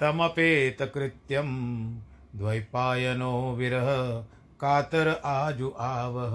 तमपेतकृत्यं 0.00 1.48
द्वैपायनो 2.36 3.52
विरह, 3.52 4.24
कातर 4.60 5.20
आजु 5.24 5.72
आवह। 5.78 6.34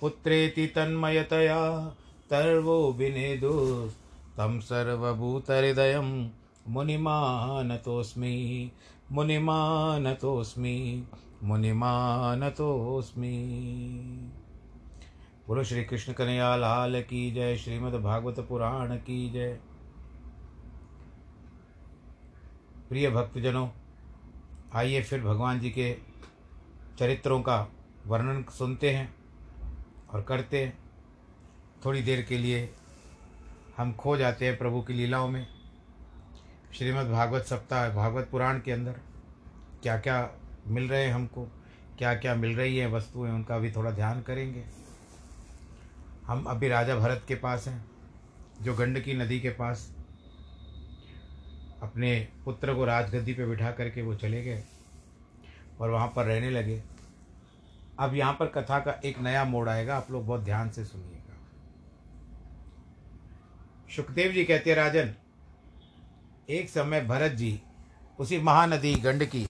पुत्रेति 0.00 0.66
तन्मयतया, 0.66 1.94
तर्वो 2.30 2.92
विनेदुस् 2.92 3.94
तं 4.34 4.60
सर्वभूतहृदयं 4.60 6.30
मुनिमानतोऽस्मि 6.68 8.70
मुनिमानतोऽस्मि 9.12 11.06
मुनिमानतोऽस्मि। 11.44 13.58
बोलो 15.48 15.64
श्री 15.64 15.84
कृष्ण 15.84 16.12
कन्हैया 16.12 16.56
लाल 16.56 17.02
की 17.02 17.30
जय 17.30 17.56
श्रीमद् 17.56 17.94
भागवत 17.94 18.46
पुराण 18.48 18.96
की 18.96 19.30
जय। 19.30 19.58
प्रिय 22.92 23.08
भक्तजनों, 23.10 23.68
आइए 24.74 25.02
फिर 25.02 25.20
भगवान 25.22 25.60
जी 25.60 25.70
के 25.70 25.92
चरित्रों 26.98 27.40
का 27.42 27.56
वर्णन 28.06 28.44
सुनते 28.52 28.90
हैं 28.90 29.14
और 30.10 30.22
करते 30.22 30.64
हैं। 30.64 30.76
थोड़ी 31.84 32.02
देर 32.02 32.22
के 32.22 32.38
लिए 32.38 32.68
हम 33.76 33.92
खो 33.92 34.16
जाते 34.16 34.46
हैं 34.46 34.58
प्रभु 34.58 34.80
की 34.80 34.92
लीलाओं 34.92 35.28
में। 35.28 35.46
श्रीमद् 36.74 37.10
भागवत 37.10 37.42
सप्ताह, 37.42 37.88
भागवत 37.90 38.28
पुराण 38.30 38.60
के 38.60 38.72
अंदर 38.72 39.00
क्या 39.82 39.98
क्या 39.98 40.30
मिल 40.66 40.88
रहे 40.88 41.04
हैं 41.04 41.14
हमको 41.14 41.44
क्या 41.98 42.14
क्या 42.14 42.34
मिल 42.34 42.56
रही 42.56 42.76
है 42.76 42.90
वस्तुएँ, 42.92 43.30
उनका 43.30 43.58
भी 43.58 43.72
थोड़ा 43.72 43.90
ध्यान 43.90 44.22
करेंगे। 44.22 44.64
हम 46.26 46.44
अभी 46.44 46.68
राजा 46.68 46.96
भरत 46.96 47.24
के 47.28 47.34
पास 47.34 47.68
हैं, 47.68 47.84
जो 48.62 48.74
गंडकी 48.74 49.14
नदी 49.14 49.40
के 49.40 49.50
पास 49.50 49.90
अपने 51.82 52.16
पुत्र 52.44 52.74
को 52.74 52.84
राजगद्दी 52.84 53.32
पे 53.34 53.46
बिठा 53.46 53.70
करके 53.70 54.02
वो 54.02 54.14
चले 54.14 54.42
गए 54.42 54.62
और 55.80 55.90
वहाँ 55.90 56.12
पर 56.16 56.24
रहने 56.24 56.50
लगे। 56.50 56.82
अब 58.00 58.14
यहाँ 58.14 58.32
पर 58.32 58.46
कथा 58.46 58.78
का 58.78 58.92
एक 59.04 59.18
नया 59.20 59.44
मोड़ 59.44 59.68
आएगा, 59.68 59.96
आप 59.96 60.10
लोग 60.10 60.26
बहुत 60.26 60.40
ध्यान 60.40 60.70
से 60.70 60.84
सुनिएगा। 60.84 61.20
सुखदेव 63.96 64.32
जी 64.32 64.44
कहते 64.44 64.70
हैं, 64.70 64.76
राजन, 64.76 65.14
एक 66.50 66.70
समय 66.70 67.00
भरत 67.00 67.32
जी 67.32 67.60
उसी 68.18 68.38
महानदी 68.40 68.94
गंडकी 68.94 69.46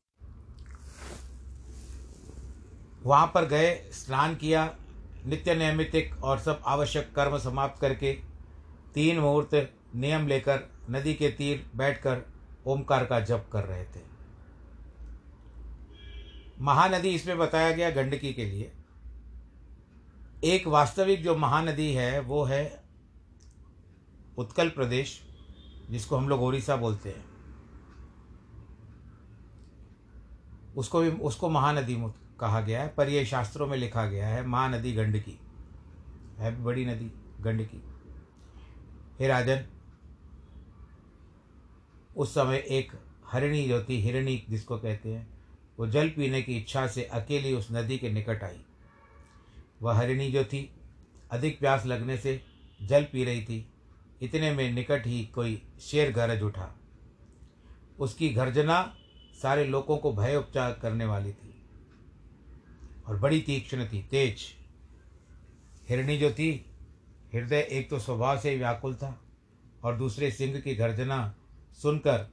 वहाँ 3.02 3.30
पर 3.34 3.44
गए, 3.46 3.74
स्नान 3.92 4.34
किया, 4.36 4.64
नित्य 5.26 5.54
नैमित्तिक 5.54 6.22
और 6.24 6.38
सब 6.38 6.62
आवश्यक 6.66 7.12
कर्म 7.14 7.38
समाप्त 7.38 7.80
करके 7.80 8.12
तीन 8.94 9.18
मुहूर्त 9.18 9.54
नियम 9.94 10.26
लेकर 10.26 10.60
नदी 10.90 11.14
के 11.14 11.28
तीर 11.28 11.70
बैठकर 11.76 12.22
ओमकार 12.66 13.06
का 13.06 13.20
जप 13.20 13.46
कर 13.52 13.64
रहे 13.64 13.84
थे। 13.84 14.12
महानदी 16.60 17.08
इसमें 17.08 17.38
बताया 17.38 17.72
गया 17.72 17.90
गंडकी 17.90 18.32
के 18.32 18.44
लिए। 18.44 18.72
एक 20.44 20.66
वास्तविक 20.66 21.22
जो 21.22 21.36
महानदी 21.36 21.92
है, 21.92 22.20
वो 22.20 22.44
है 22.44 22.82
उत्कल 24.38 24.68
प्रदेश, 24.68 25.22
जिसको 25.90 26.16
हम 26.16 26.28
लोग 26.28 26.42
ओडिशा 26.42 26.76
बोलते 26.76 27.08
हैं। 27.08 27.32
उसको 30.76 31.00
भी, 31.00 31.10
उसको 31.10 31.48
महानदी 31.48 31.96
कहा 32.40 32.60
गया 32.60 32.82
है, 32.82 32.88
पर 32.88 33.08
यह 33.08 33.24
शास्त्रों 33.24 33.66
में 33.66 33.78
लिखा 33.78 34.06
गया 34.06 34.28
है, 34.28 34.46
महानदी 34.46 34.92
गंडकी। 34.92 35.40
है 36.38 36.64
बड़ी 36.64 36.86
नदी, 36.86 37.12
गंडकी। 37.40 37.82
हे 39.20 39.28
राजन 39.28 39.64
उस 42.16 42.30
समय 42.30 42.56
एक 42.56 42.92
हरिणी 43.26 43.68
जो 43.68 43.84
थी, 43.84 44.00
हिरणी 44.00 44.44
जिसको 44.50 44.78
कहते 44.78 45.08
हैं, 45.08 45.26
वो 45.78 45.86
जल 45.86 46.08
पीने 46.08 46.42
की 46.42 46.56
इच्छा 46.56 46.86
से 46.86 47.04
अकेली 47.04 47.54
उस 47.54 47.68
नदी 47.72 47.98
के 47.98 48.10
निकट 48.10 48.42
आई। 48.42 48.60
वह 49.82 49.94
हरिणी 49.94 50.30
जो 50.30 50.44
थी, 50.44 50.70
अधिक 51.30 51.60
प्यास 51.60 51.86
लगने 51.86 52.16
से 52.16 52.42
जल 52.82 53.04
पी 53.04 53.24
रही 53.24 53.44
थी। 53.44 53.66
इतने 54.22 54.52
में 54.52 54.72
निकट 54.72 55.06
ही 55.06 55.24
कोई 55.24 55.62
शेर 55.80 56.12
गरज 56.12 56.42
उठा। 56.42 56.78
उसकी 57.98 58.28
गर्जना 58.28 58.96
सारे 59.42 59.64
लोगों 59.64 59.98
को 59.98 60.12
भय 60.12 60.36
उपचार 60.36 60.72
करने 60.72 61.04
वाली 61.04 61.32
थी 61.32 61.54
और 63.08 63.16
बड़ी 63.16 63.40
तीक्ष्ण 63.40 63.86
थी, 63.86 64.02
तेज। 64.02 64.40
हिरणी 65.88 66.18
जो 66.18 66.30
थी, 66.30 66.66
हृदय 67.34 67.68
एक 67.70 67.90
तो 67.90 67.98
स्वभाव 67.98 68.38
से 68.38 68.56
व्याकुल 68.56 68.94
था 68.94 69.20
और 69.84 69.96
दूसरे 69.96 70.30
सिंह 70.30 70.60
की 70.60 70.74
गर्जना 70.74 71.34
सुनकर 71.72 72.26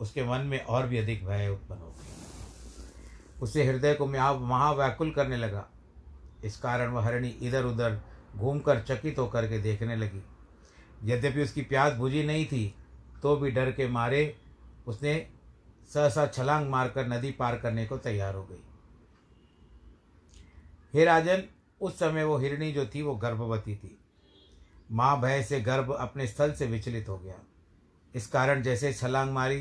उसके 0.00 0.24
मन 0.24 0.40
में 0.40 0.60
और 0.60 0.86
भी 0.86 0.98
अधिक 0.98 1.24
भय 1.26 1.48
उत्पन्न 1.48 1.80
हो 1.80 1.88
गया। 1.88 3.42
उसे 3.42 3.64
हृदय 3.64 3.94
को 3.94 4.06
महाव्याकुल 4.06 5.10
करने 5.10 5.36
लगा। 5.36 5.66
इस 6.44 6.56
कारण 6.56 6.90
वह 6.90 7.04
हरिणी 7.04 7.28
इधर 7.28 7.64
उधर 7.64 8.00
घूमकर 8.36 8.80
चकित 8.80 9.18
होकर 9.18 9.48
के 9.48 9.58
देखने 9.58 9.96
लगी। 9.96 10.22
यद्यपि 11.04 11.42
उसकी 11.42 11.62
प्यास 11.62 11.92
बुझी 11.92 12.22
नहीं 12.22 12.46
थी 12.46 12.74
तो 13.22 13.36
भी 13.36 13.50
डर 13.50 13.70
के 13.72 13.88
मारे 13.88 14.36
उसने 14.86 15.14
सहसा 15.94 16.26
छलांग 16.26 16.68
मारकर 16.70 17.06
नदी 17.08 17.30
पार 17.30 17.56
करने 17.58 17.86
को 17.86 17.98
तैयार 17.98 18.34
हो 18.34 18.42
गई। 18.44 18.62
हे 20.94 21.04
राजन, 21.04 21.42
उस 21.80 21.98
समय 21.98 22.24
वो 22.24 22.36
हिरणी 22.38 22.72
जो 22.72 22.86
थी 22.86 23.02
वो 23.02 23.14
गर्भवती 23.14 23.74
थी। 23.76 23.98
माँ 24.92 25.20
भय 25.20 25.42
से 25.42 25.60
गर्भ 25.60 25.92
अपने 25.92 26.26
स्थल 26.26 26.52
से 26.52 26.66
विचलित 26.66 27.08
हो 27.08 27.18
गया। 27.18 27.34
इस 28.16 28.26
कारण 28.26 28.62
जैसे 28.62 28.92
छलांग 28.92 29.30
मारी 29.32 29.60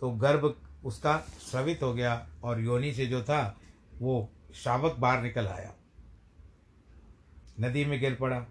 तो 0.00 0.10
गर्भ 0.10 0.54
उसका 0.84 1.16
स्रवित 1.40 1.82
हो 1.82 1.92
गया 1.94 2.26
और 2.44 2.60
योनि 2.60 2.92
से 2.92 3.06
जो 3.06 3.22
था, 3.22 3.56
वो 3.98 4.28
शावक 4.54 4.96
बाहर 4.98 5.22
निकल 5.22 5.46
आया। 5.46 5.74
नदी 7.60 7.84
में 7.84 7.98
गिर 8.00 8.14
पड़ा। 8.14 8.44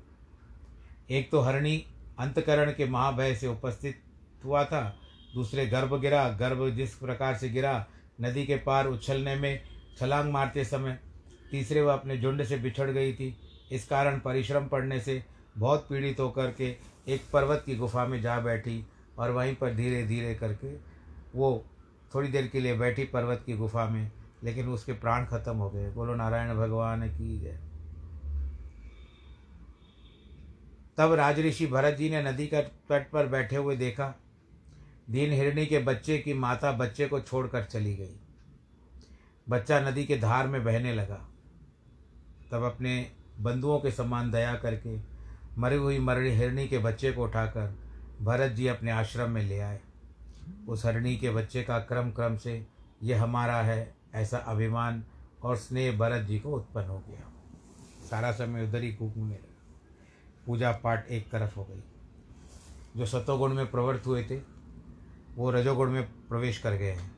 एक 1.09 1.31
तो 1.31 1.39
हरणी 1.39 1.85
अंतकरण 2.19 2.71
के 2.71 2.85
महाभय 2.85 3.35
से 3.35 3.47
उपस्थित 3.47 4.01
हुआ 4.45 4.63
था, 4.65 4.81
दूसरे 5.33 5.65
गर्भ 5.65 5.99
गिरा, 6.01 6.29
गर्भ 6.29 6.69
जिस 6.69 6.95
प्रकार 6.95 7.35
से 7.35 7.49
गिरा, 7.49 7.85
नदी 8.21 8.45
के 8.45 8.55
पार 8.55 8.87
उछलने 8.87 9.35
में 9.35 9.63
छलांग 9.99 10.31
मारते 10.31 10.65
समय, 10.65 10.99
तीसरे 11.51 11.81
वह 11.81 11.93
अपने 11.93 12.17
झुंड 12.17 12.43
से 12.43 12.57
बिछड़ 12.57 12.89
गई 12.91 13.13
थी। 13.13 13.35
इस 13.71 13.87
कारण 13.87 14.19
परिश्रम 14.19 14.67
पड़ने 14.67 14.99
से 14.99 15.23
बहुत 15.57 15.87
पीड़ित 15.89 16.19
होकर 16.19 16.51
के 16.51 16.75
एक 17.07 17.23
पर्वत 17.33 17.63
की 17.65 17.75
गुफा 17.75 18.05
में 18.05 18.21
जा 18.21 18.39
बैठी 18.39 18.85
और 19.19 19.31
वहीं 19.31 19.55
पर 19.55 19.73
धीरे 19.73 20.07
धीरे 20.07 20.35
करके 20.35 20.75
वो 21.35 21.65
थोड़ी 22.15 22.27
देर 22.27 22.47
के 22.47 22.59
लिए 22.59 22.77
बैठी 22.77 23.03
पर्वत 23.03 23.43
की 23.45 23.53
गुफा 23.53 23.89
में, 23.89 24.11
लेकिन 24.43 24.69
उसके 24.69 24.93
प्राण 24.93 25.25
खत्म 25.25 25.57
हो 25.57 25.69
गए। 25.69 25.91
बोलो, 25.91 26.15
नारायण 26.15 26.55
भगवान 26.55 27.09
की 27.09 27.39
जय। 27.39 27.59
तब 30.97 31.13
राजऋषि 31.13 31.67
भरत 31.67 31.93
जी 31.93 32.09
ने 32.09 32.23
नदी 32.23 32.47
का 32.47 32.61
तट 32.61 33.11
पर 33.11 33.27
बैठे 33.27 33.55
हुए 33.55 33.75
देखा। 33.75 34.13
दीन 35.09 35.31
हिरणी 35.31 35.65
के 35.65 35.79
बच्चे 35.79 36.17
की 36.17 36.33
माता 36.33 36.71
बच्चे 36.71 37.07
को 37.07 37.19
छोड़कर 37.19 37.63
चली 37.63 37.95
गई। 37.95 38.15
बच्चा 39.49 39.79
नदी 39.79 40.05
के 40.05 40.17
धार 40.17 40.47
में 40.47 40.63
बहने 40.63 40.93
लगा। 40.93 41.29
तब 42.51 42.63
अपने 42.63 43.11
बंधुओं 43.39 43.79
के 43.79 43.91
समान 43.91 44.31
दया 44.31 44.55
करके 44.55 44.99
मरी 45.57 45.75
हुई 45.75 45.99
मरणी 45.99 46.29
हिरणी 46.29 46.67
के 46.67 46.77
बच्चे 46.77 47.11
को 47.11 47.23
उठाकर 47.23 47.88
भरत 48.21 48.51
जी 48.51 48.67
अपने 48.67 48.91
आश्रम 48.91 49.29
में 49.29 49.43
ले 49.43 49.59
आए। 49.59 49.79
उस 50.67 50.85
हरणी 50.85 51.17
के 51.17 51.29
बच्चे 51.29 51.63
का 51.63 51.79
क्रम 51.79 52.11
क्रम 52.11 52.37
से 52.37 52.67
यह 53.03 53.23
हमारा 53.23 53.57
है 53.57 53.95
ऐसा 54.13 54.37
अभिमान 54.37 55.03
और 55.43 55.57
स्नेह 55.57 55.97
भरत 55.97 56.25
जी 56.25 56.39
को 56.39 56.51
उत्पन्न 56.51 56.87
हो 56.87 56.99
गया। 56.99 57.31
सारा 58.09 58.31
समय 58.31 58.67
उधर 58.67 58.81
ही 58.81 58.93
घूमने 58.93 59.35
लगा 59.35 59.45
पूजा 60.45 60.71
पाठ 60.71 61.07
एक 61.07 61.31
तरफ़ 61.31 61.55
हो 61.55 61.63
गई। 61.63 61.83
जो 62.97 63.05
सतोगुण 63.05 63.53
में 63.53 63.71
प्रवृत्त 63.71 64.07
हुए 64.07 64.23
थे, 64.23 64.41
वो 65.35 65.51
रजोगुण 65.51 65.91
में 65.91 66.27
प्रवेश 66.27 66.57
कर 66.57 66.71
गए 66.71 66.91
हैं। 66.91 67.11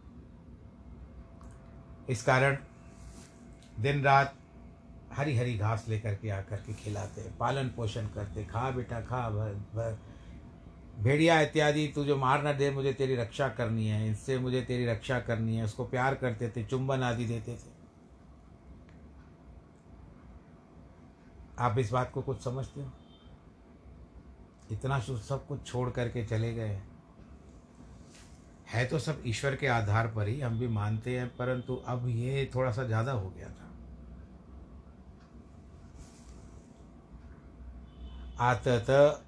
इस 2.09 2.23
कारण 2.23 2.57
दिन 3.79 4.03
रात 4.03 4.35
हरी 5.13 5.37
हरी 5.37 5.57
घास 5.57 5.85
लेकर 5.89 6.15
के 6.15 6.29
आकर 6.29 6.55
के 6.55 6.73
खिलाते 6.73 7.31
पालन 7.39 7.69
पोषण 7.69 8.07
करते 8.07 8.45
खा 8.45 8.71
बेटा, 8.71 9.01
खा, 9.01 9.29
भर 9.29 9.53
भर। 9.53 10.10
भेड़िया 10.99 11.39
इत्यादि, 11.41 11.87
तू 11.87 12.03
जो 12.05 12.15
मार 12.17 12.43
ना 12.43 12.51
दे, 12.53 12.69
मुझे 12.71 12.93
तेरी 12.93 13.15
रक्षा 13.15 13.47
करनी 13.49 13.87
है, 13.87 14.09
इससे 14.11 14.37
मुझे 14.39 14.61
तेरी 14.61 14.85
रक्षा 14.85 15.19
करनी 15.19 15.55
है, 15.55 15.63
उसको 15.63 15.85
प्यार 15.85 16.15
करते 16.15 16.49
थे, 16.49 16.63
चुंबन 16.63 17.03
आदि 17.03 17.25
देते 17.25 17.55
थे। 17.55 17.69
आप 21.59 21.77
इस 21.79 21.91
बात 21.91 22.11
को 22.11 22.21
कुछ 22.21 22.43
समझते 22.43 22.81
हो? 22.81 22.91
इतना 24.71 24.99
सब 24.99 25.45
कुछ 25.47 25.65
छोड़ 25.65 25.89
करके 25.89 26.25
चले 26.25 26.53
गए। 26.53 26.81
है 28.69 28.85
तो 28.85 28.99
सब 28.99 29.23
ईश्वर 29.25 29.55
के 29.55 29.67
आधार 29.67 30.07
पर 30.07 30.27
ही, 30.27 30.39
हम 30.41 30.59
भी 30.59 30.67
मानते 30.67 31.17
हैं, 31.19 31.27
परंतु 31.37 31.75
अब 31.87 32.07
ये 32.07 32.49
थोड़ा 32.55 32.71
सा 32.71 32.83
ज़्यादा 32.83 33.11
हो 33.11 33.29
गया 33.29 33.49
था। 33.49 33.67
आतत 38.41 39.25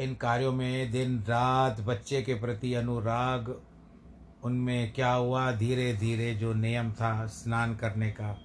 इन 0.00 0.14
कार्यों 0.14 0.52
में 0.52 0.92
दिन 0.92 1.20
रात 1.20 1.80
बच्चे 1.80 2.22
के 2.22 2.34
प्रति 2.34 2.74
अनुराग, 2.74 3.62
उनमें 4.42 4.92
क्या 4.92 5.12
हुआ? 5.12 5.52
धीरे 5.52 5.92
धीरे 5.92 6.34
जो 6.34 6.54
नियम 6.54 6.92
था 6.92 7.26
स्नान 7.26 7.76
करने 7.76 8.10
का, 8.10 8.40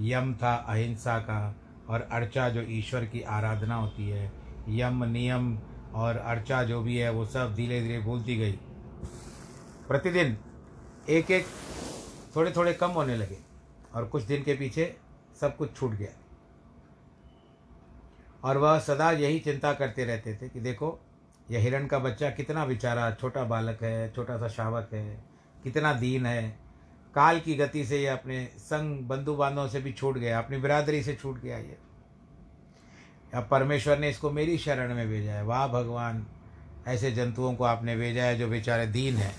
यम 0.00 0.34
था 0.34 0.54
अहिंसा 0.54 1.18
का, 1.18 1.56
और 1.88 2.08
अर्चा 2.12 2.48
जो 2.48 2.62
ईश्वर 2.62 3.04
की 3.04 3.20
आराधना 3.20 3.74
होती 3.74 4.08
है, 4.08 4.32
यम, 4.68 5.04
नियम 5.04 5.58
और 5.94 6.16
अर्चा 6.16 6.64
जो 6.64 6.82
भी 6.82 6.96
है, 6.96 7.10
वो 7.10 7.26
सब 7.26 7.54
धीरे 7.54 7.82
धीरे 7.82 8.00
भूलती 8.00 8.36
गई। 8.36 8.52
प्रतिदिन 9.88 10.38
एक 11.08 11.30
एक 11.30 11.46
थोड़े 12.36 12.52
थोड़े 12.56 12.74
कम 12.74 12.88
होने 12.88 13.16
लगे 13.16 13.38
और 13.94 14.04
कुछ 14.04 14.22
दिन 14.22 14.42
के 14.42 14.54
पीछे 14.54 14.96
सब 15.40 15.56
कुछ 15.56 15.76
छूट 15.76 15.90
गया। 15.90 16.23
और 18.44 18.58
वह 18.58 18.78
सदा 18.78 19.10
यही 19.10 19.38
चिंता 19.38 19.72
करते 19.72 20.04
रहते 20.04 20.38
थे 20.42 20.48
कि 20.48 20.60
देखो, 20.60 21.00
यह 21.50 21.60
हिरण 21.60 21.86
का 21.86 21.98
बच्चा 21.98 22.30
कितना 22.30 22.66
बेचारा 22.66 23.10
छोटा 23.10 23.44
बालक 23.44 23.82
है, 23.82 24.12
छोटा 24.12 24.38
सा 24.38 24.48
शावक 24.48 24.88
है, 24.92 25.24
कितना 25.62 25.92
दीन 25.92 26.26
है। 26.26 26.58
काल 27.14 27.40
की 27.40 27.54
गति 27.54 27.84
से 27.84 28.02
यह 28.02 28.12
अपने 28.12 28.48
संग 28.58 29.08
बंधु 29.08 29.34
बांधवों 29.34 29.68
से 29.68 29.80
भी 29.80 29.92
छूट 29.92 30.18
गया, 30.18 30.38
अपनी 30.38 30.58
बिरादरी 30.58 31.02
से 31.02 31.14
छूट 31.14 31.40
गया 31.40 31.58
ये। 31.58 31.78
अब 33.34 33.48
परमेश्वर 33.50 33.98
ने 33.98 34.10
इसको 34.10 34.30
मेरी 34.30 34.58
शरण 34.58 34.94
में 34.94 35.08
भेजा 35.08 35.32
है। 35.32 35.44
वाह 35.44 35.68
भगवान, 35.68 36.26
ऐसे 36.86 37.10
जंतुओं 37.12 37.54
को 37.54 37.64
आपने 37.64 37.96
भेजा 37.96 38.24
है 38.24 38.38
जो 38.38 38.48
बेचारे 38.48 38.86
दीन 38.86 39.16
है। 39.16 39.34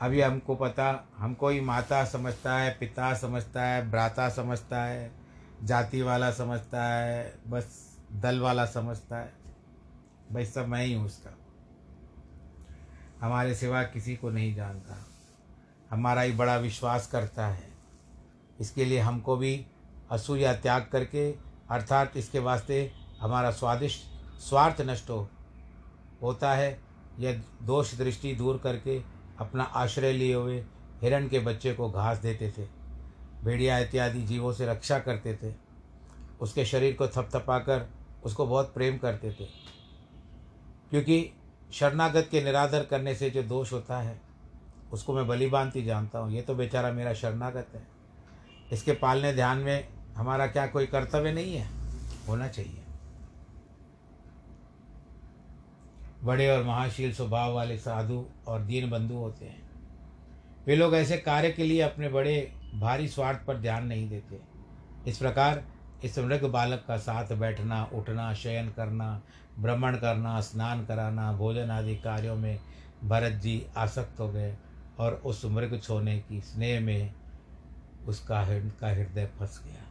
अभी 0.00 0.20
हमको 0.20 0.54
पता, 0.54 1.08
हमको 1.16 1.48
ही 1.48 1.60
माता 1.60 2.04
समझता 2.04 2.58
है, 2.58 2.76
पिता 2.80 3.14
समझता 3.14 3.62
है, 3.62 3.90
भ्राता 3.90 4.28
समझता 4.28 4.82
है 4.84 5.27
जाति 5.64 6.02
वाला 6.02 6.30
समझता 6.30 6.84
है, 6.84 7.38
बस 7.48 7.98
दल 8.12 8.40
वाला 8.40 8.66
समझता 8.66 9.16
है। 9.16 9.32
भाई, 10.32 10.44
सब 10.44 10.66
मैं 10.66 10.84
ही 10.84 10.92
हूँ 10.92 11.06
उसका। 11.06 11.38
हमारे 13.26 13.54
सिवा 13.54 13.82
किसी 13.82 14.16
को 14.16 14.30
नहीं 14.30 14.54
जानता। 14.54 15.06
हमारा 15.90 16.20
ही 16.20 16.32
बड़ा 16.32 16.56
विश्वास 16.56 17.06
करता 17.06 17.46
है। 17.46 17.70
इसके 18.60 18.84
लिए 18.84 18.98
हमको 18.98 19.36
भी 19.36 19.66
असूया 20.10 20.54
त्याग 20.54 20.88
करके, 20.92 21.32
अर्थात 21.70 22.12
इसके 22.16 22.38
वास्ते 22.38 22.92
हमारा 23.20 23.50
स्वादिष्ट 23.50 24.00
स्वार्थ 24.40 24.80
नष्ट 24.80 25.10
हो, 25.10 25.28
होता 26.22 26.54
है। 26.54 26.80
यह 27.18 27.42
दोष 27.62 27.98
दृष्टि 27.98 28.34
दूर 28.34 28.58
करके 28.58 29.02
अपना 29.38 29.64
आश्रय 29.64 30.12
लिए 30.12 30.34
हुए 30.34 30.64
हिरण 31.02 31.28
के 31.28 31.38
बच्चे 31.38 31.74
को 31.74 31.90
घास 31.90 32.18
देते 32.18 32.50
थे। 32.50 32.77
भेड़िया 33.48 33.78
इत्यादि 33.78 34.22
जीवों 34.22 34.52
से 34.52 34.66
रक्षा 34.66 34.98
करते 34.98 35.38
थे। 35.42 35.54
उसके 36.40 36.64
शरीर 36.64 36.94
को 36.94 37.08
थपथपाकर 37.08 37.90
उसको 38.24 38.46
बहुत 38.46 38.74
प्रेम 38.74 38.98
करते 38.98 39.30
थे। 39.30 39.44
क्योंकि 40.90 41.32
शरणागत 41.72 42.28
के 42.30 42.44
निरादर 42.44 42.84
करने 42.84 43.14
से 43.14 43.30
जो 43.30 43.42
दोष 43.42 43.72
होता 43.72 43.98
है, 43.98 44.20
उसको 44.92 45.14
मैं 45.14 45.26
बलिबानती 45.26 45.82
जानता 45.84 46.18
हूँ। 46.18 46.32
ये 46.32 46.42
तो 46.42 46.54
बेचारा 46.54 46.92
मेरा 46.92 47.14
शरणागत 47.14 47.66
है। 47.74 47.86
इसके 48.72 48.92
पालने 48.92 49.32
ध्यान 49.32 49.58
में 49.58 49.88
हमारा 50.16 50.46
क्या 50.46 50.66
कोई 50.66 50.86
कर्तव्य 50.86 51.32
नहीं 51.32 51.54
है? 51.54 51.68
होना 52.28 52.48
चाहिए। 52.48 52.82
बड़े 56.24 56.50
और 56.50 56.62
महाशील 56.62 57.14
स्वभाव 57.14 57.54
वाले 57.54 57.78
साधु 57.78 58.26
और 58.46 58.60
दीन 58.60 58.90
बंधु 58.90 59.14
होते 59.14 59.44
हैं। 59.44 59.70
वे 60.66 60.76
लोग 60.76 60.94
ऐसे 60.94 61.16
कार्य 61.16 61.50
के 61.50 61.64
लिए 61.64 61.80
अपने 61.80 62.08
बड़े 62.08 62.57
भारी 62.74 63.08
स्वार्थ 63.08 63.44
पर 63.46 63.56
ध्यान 63.56 63.86
नहीं 63.86 64.08
देते। 64.08 64.40
इस 65.10 65.18
प्रकार 65.18 65.64
इस 66.04 66.18
मृग 66.18 66.44
बालक 66.44 66.84
का 66.88 66.96
साथ 66.96 67.32
बैठना, 67.32 67.84
उठना, 67.84 68.34
शयन 68.34 68.68
करना 68.68 69.22
भ्रमण 69.58 69.96
करना, 69.96 70.40
स्नान 70.40 70.86
कराना, 70.86 71.32
भोजन 71.32 71.70
आदि 71.70 71.96
कार्यों 71.96 72.36
में 72.36 72.58
भरत 73.04 73.32
जी 73.32 73.66
आसक्त 73.76 74.20
हो 74.20 74.28
गए 74.28 74.56
और 74.98 75.14
उस 75.14 75.44
मृग 75.44 75.80
छोने 75.82 76.18
की 76.18 76.40
स्नेह 76.40 76.80
में 76.80 77.14
उसका 78.06 78.44
का 78.80 78.88
हृदय 78.88 79.26
फंस 79.26 79.62
गया। 79.64 79.84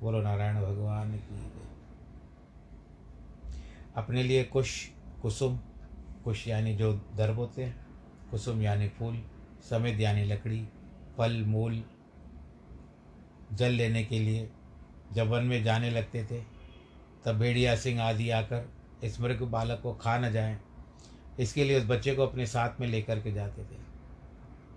बोलो 0.00 0.22
नारायण 0.22 0.54
भगवान 0.54 1.12
की 1.16 1.52
अपने 3.96 4.22
लिए 4.22 4.44
कुश, 4.44 4.88
कुसुम, 5.22 5.56
कुश 6.24 6.48
यानी 6.48 6.76
जो 6.76 6.92
दर्भ 6.92 7.36
होते 7.36 7.64
हैं, 7.64 7.86
कुसुम 8.30 8.62
यानी 8.62 8.88
फूल, 8.88 9.22
समेत 9.70 10.00
यानी 10.00 10.24
लकड़ी, 10.24 10.68
फल, 11.16 11.42
मूल 11.42 11.82
जल 13.52 13.72
लेने 13.72 14.04
के 14.04 14.18
लिए। 14.18 14.48
जब 15.12 15.28
वन 15.28 15.44
में 15.44 15.64
जाने 15.64 15.90
लगते 15.90 16.24
थे, 16.24 16.40
तब 17.24 17.38
भेड़िया 17.38 17.76
सिंह 17.76 18.02
आदि 18.02 18.30
आकर 18.30 18.68
इस 19.04 19.20
मृग 19.20 19.42
बालक 19.42 19.80
को 19.82 19.92
खा 19.94 20.18
न 20.18 20.32
जाएँ। 20.32 20.60
इसके 21.40 21.64
लिए 21.64 21.78
उस 21.78 21.86
बच्चे 21.86 22.14
को 22.14 22.22
अपने 22.22 22.46
साथ 22.46 22.80
में 22.80 22.88
लेकर 22.88 23.20
के 23.20 23.32
जाते 23.32 23.62
थे। 23.62 23.80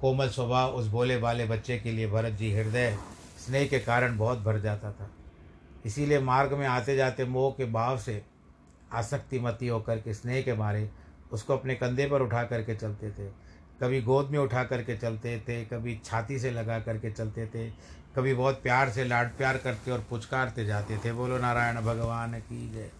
कोमल 0.02 0.30
स्वभाव 0.30 0.72
उस 0.72 0.88
भोले 0.88 1.16
वाले 1.16 1.46
बच्चे 1.46 1.78
के 1.78 1.92
लिए 1.92 2.08
भरत 2.08 2.34
जी 2.34 2.52
हृदय 2.54 2.98
स्नेह 3.46 3.68
के 3.68 3.80
कारण 3.80 4.18
बहुत 4.18 4.40
भर 4.40 4.60
जाता 4.60 4.92
था। 4.92 5.10
इसीलिए 5.86 6.20
मार्ग 6.20 6.54
में 6.54 6.68
आते 6.68 6.96
जाते 6.96 7.26
मोह 7.26 7.52
के 7.52 7.66
भाव 7.66 7.98
से 7.98 8.24
आसक्तिमती 8.94 9.68
होकर 9.68 10.00
के 10.00 10.14
स्नेह 10.14 10.42
के 10.42 10.54
मारे 10.54 10.90
उसको 11.32 11.58
अपने 11.58 11.76
कंधे 11.76 12.08
पर 12.08 12.22
उठा 12.22 12.44
करके 12.44 12.76
चलते 12.76 13.12
थे। 13.12 13.45
कभी 13.82 14.02
गोद 14.02 14.30
में 14.30 14.40
उठा 14.40 14.64
करके 14.64 14.98
चलते 14.98 15.40
थे, 15.40 15.66
कभी 15.66 16.02
छाती 16.06 16.40
से 16.40 16.52
लगा 16.52 16.80
करके 16.80 17.12
चलते 17.12 17.48
थे, 17.48 17.70
कभी 18.16 18.34
बहुत 18.34 18.64
प्यार 18.64 18.90
से 18.90 19.06
लाड, 19.06 19.38
प्यार 19.38 19.58
करते 19.58 19.92
और 19.92 20.06
पुचकारते 20.10 20.66
जाते 20.66 20.98
थे। 20.98 21.14
बोलो, 21.14 21.38
नारायण 21.38 21.82
भगवान 21.82 22.40
की 22.40 22.72
जय। 22.72 22.92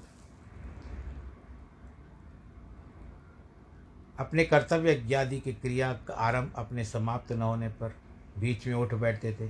अपने 4.20 4.46
कर्तव्य 4.46 4.94
इत्यादि 4.94 5.40
की 5.40 5.54
क्रिया 5.54 5.94
का 5.94 6.14
आरंभ 6.14 6.54
अपने 6.56 6.86
समाप्त 6.86 7.32
न 7.32 7.42
होने 7.42 7.70
पर 7.70 7.96
बीच 8.40 8.68
में 8.68 8.74
उठ 8.74 8.94
बैठते 8.94 9.38
थे। 9.42 9.50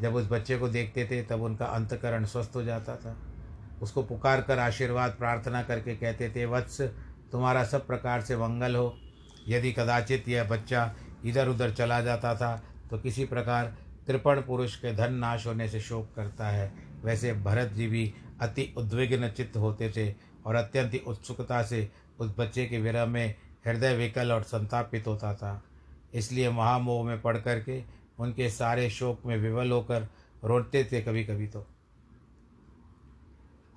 जब 0.00 0.14
उस 0.14 0.28
बच्चे 0.30 0.58
को 0.58 0.68
देखते 0.68 1.04
थे, 1.04 1.22
तब 1.22 1.42
उनका 1.42 1.66
अंतकरण 1.66 2.24
स्वस्थ 2.24 2.52
हो 2.54 2.62
जाता 2.62 2.96
था। 2.96 3.16
उसको 3.82 4.02
पुकार 4.02 4.42
कर 4.42 4.58
आशीर्वाद, 4.58 5.10
प्रार्थना 5.10 5.62
करके 5.62 5.96
कहते 5.96 6.30
थे, 6.30 6.46
वत्स, 6.46 6.80
तुम्हारा 7.32 7.64
सब 7.64 7.86
प्रकार 7.86 8.20
से 8.20 8.36
मंगल 8.36 8.76
हो। 8.76 8.98
यदि 9.48 9.72
कदाचित 9.72 10.28
यह 10.28 10.44
बच्चा 10.44 10.94
इधर 11.24 11.48
उधर 11.48 11.72
चला 11.74 12.00
जाता 12.00 12.34
था 12.34 12.62
तो 12.90 12.98
किसी 12.98 13.24
प्रकार 13.24 13.76
कृपण 14.06 14.40
पुरुष 14.42 14.76
के 14.76 14.92
धन 14.94 15.12
नाश 15.12 15.46
होने 15.46 15.68
से 15.68 15.80
शोक 15.80 16.14
करता 16.16 16.48
है। 16.48 16.72
वैसे 17.04 17.32
भरत 17.32 17.72
जी 17.72 17.86
भी 17.86 18.14
अति 18.40 18.74
उद्विग्न 18.76 19.28
चित्त 19.28 19.56
होते 19.56 19.90
थे 19.90 20.14
और 20.46 20.54
अत्यंत 20.54 21.00
उत्सुकता 21.06 21.62
से 21.62 21.88
उस 22.20 22.34
बच्चे 22.38 22.66
के 22.66 22.78
विरह 22.78 23.06
में 23.06 23.34
हृदय 23.66 23.96
विकल 23.96 24.32
और 24.32 24.42
संतापित 24.42 25.06
होता 25.06 25.34
था। 25.34 25.62
इसलिए 26.14 26.50
महामोह 26.50 27.04
में 27.04 27.20
पढ़ 27.20 27.38
करके 27.38 27.82
उनके 28.18 28.50
सारे 28.50 28.90
शोक 28.90 29.26
में 29.26 29.36
विवल 29.36 29.70
होकर 29.70 30.08
रोते 30.44 30.84
थे 30.92 31.00
कभी 31.00 31.24
कभी 31.24 31.46
तो। 31.46 31.66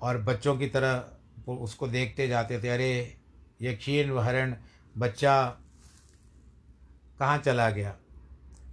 और 0.02 0.18
बच्चों 0.18 0.56
की 0.56 0.66
तरह 0.66 1.04
उसको 1.48 1.88
देखते 1.88 2.28
जाते 2.28 2.62
थे, 2.62 2.68
अरे, 2.68 3.16
ये 3.62 3.74
क्षीण 3.74 4.18
हरण 4.18 4.54
बच्चा 4.98 5.44
कहाँ 7.18 7.38
चला 7.38 7.68
गया? 7.70 7.94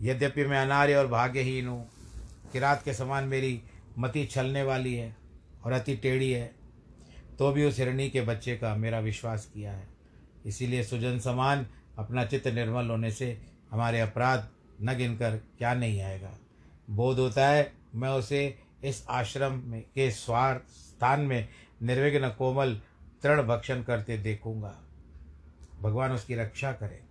यद्यपि 0.02 0.46
मैं 0.46 0.60
अनार्य 0.60 0.96
और 0.96 1.08
भाग्यहीन 1.08 1.68
हूँ 1.68 1.88
किरात 2.54 2.84
के 2.84 2.94
समान 2.94 3.24
मेरी 3.24 3.62
मति 3.98 4.26
छलने 4.26 4.64
वाली 4.64 4.94
है 4.96 5.16
और 5.66 5.72
अति 5.72 5.96
टेढ़ी 5.96 6.32
है 6.32 6.54
तो 7.40 7.52
भी 7.52 7.66
उस 7.66 7.80
हिरणी 7.80 8.10
के 8.10 8.22
बच्चे 8.22 8.56
का 8.58 8.76
मेरा 8.76 9.00
विश्वास 9.00 9.46
किया 9.46 9.72
है। 9.72 9.88
इसीलिए 10.46 10.84
सुजन 10.84 11.20
समान 11.20 11.66
अपना 11.98 12.26
चित्त 12.26 12.48
निर्मल 12.48 12.90
होने 12.90 13.12
से 13.12 13.38
हमारे 13.72 14.00
अपराध 14.00 14.48
न 14.82 14.98
गिनकर 14.98 15.38
क्या 15.58 15.74
नहीं 15.74 16.02
आएगा। 16.02 16.32
बोध 16.90 17.20
होता 17.20 17.48
है, 17.48 17.72
मैं 17.96 18.10
उसे 18.10 18.58
इस 18.84 19.06
आश्रम 19.10 19.62
में, 19.66 19.82
के 19.96 20.10
स्वार 20.12 20.62
स्थान 20.70 21.22
में 21.22 21.48
निर्विघ्न 21.82 22.30
कोमल 22.30 22.74
तृण 23.24 23.42
भक्षण 23.44 23.84
करते 23.84 24.18
देखूँगा। 24.18 24.74
भगवान 25.86 26.12
उसकी 26.12 26.36
रक्षा 26.36 26.72
करे। 26.72 27.04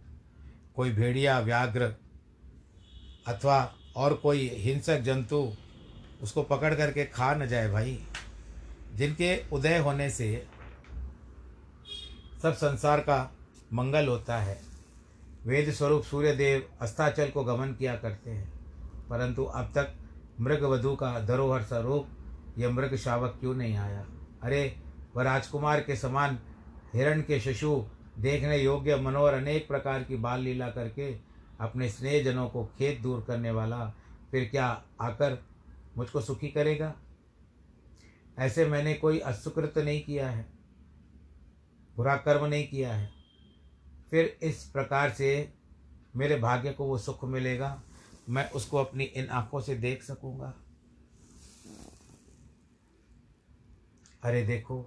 कोई 0.77 0.91
भेड़िया, 0.91 1.39
व्याघ्र 1.41 1.95
अथवा 3.29 3.75
और 3.97 4.15
कोई 4.15 4.49
हिंसक 4.49 5.01
जंतु 5.01 5.53
उसको 6.23 6.43
पकड़ 6.43 6.75
करके 6.75 7.05
खा 7.05 7.35
न 7.35 7.47
जाए 7.47 7.71
भाई, 7.71 7.99
जिनके 8.95 9.37
उदय 9.53 9.79
होने 9.79 10.11
से 10.11 10.47
सब 12.43 12.55
संसार 12.55 13.01
का 13.01 13.19
मंगल 13.73 14.09
होता 14.09 14.37
है। 14.39 14.61
वेद 15.47 15.71
स्वरूप 15.71 16.03
सूर्यदेव 16.03 16.69
अस्ताचल 16.81 17.29
को 17.29 17.45
गमन 17.45 17.73
किया 17.73 17.97
करते 17.97 18.31
हैं, 18.31 18.53
परंतु 19.09 19.45
अब 19.45 19.73
तक 19.75 19.95
मृग 20.41 20.63
वधु 20.63 20.95
का 20.97 21.19
धरोहर 21.21 21.63
स्वरूप 21.63 22.09
यह 22.59 22.71
मृग 22.71 22.97
शावक 22.97 23.37
क्यों 23.41 23.55
नहीं 23.55 23.77
आया? 23.77 24.07
अरे, 24.43 24.77
वह 25.17 25.23
राजकुमार 25.23 25.81
के 25.81 25.97
समान 25.97 26.39
हिरण 26.95 27.21
के 27.21 27.41
शिशु 27.41 27.85
देखने 28.19 28.59
योग्य 28.59 28.97
मनोहर 28.97 29.35
अनेक 29.35 29.67
प्रकार 29.69 30.03
की 30.05 30.17
बाल 30.17 30.41
लीला 30.41 30.69
करके 30.71 31.13
अपने 31.61 31.89
स्नेहजनों 31.89 32.49
को 32.49 32.65
खेत 32.79 33.01
दूर 33.01 33.25
करने 33.27 33.51
वाला 33.51 33.87
फिर 34.31 34.49
क्या 34.49 34.67
आकर 35.01 35.39
मुझको 35.97 36.21
सुखी 36.21 36.49
करेगा? 36.49 36.95
ऐसे 38.39 38.67
मैंने 38.67 38.95
कोई 38.95 39.19
असुकृत 39.19 39.79
नहीं 39.79 40.01
किया 40.03 40.29
है, 40.31 40.47
बुरा 41.97 42.17
कर्म 42.17 42.47
नहीं 42.47 42.67
किया 42.69 42.95
है। 42.95 43.13
फिर 44.11 44.37
इस 44.43 44.65
प्रकार 44.65 45.11
से 45.11 45.53
मेरे 46.17 46.37
भाग्य 46.37 46.73
को 46.73 46.85
वो 46.85 46.99
सुख 46.99 47.25
मिलेगा, 47.25 47.83
मैं 48.29 48.51
उसको 48.51 48.79
अपनी 48.79 49.05
इन 49.05 49.29
आँखों 49.29 49.61
से 49.61 49.75
देख 49.77 50.03
सकूँगा। 50.03 50.53
अरे 54.23 54.43
देखो, 54.43 54.83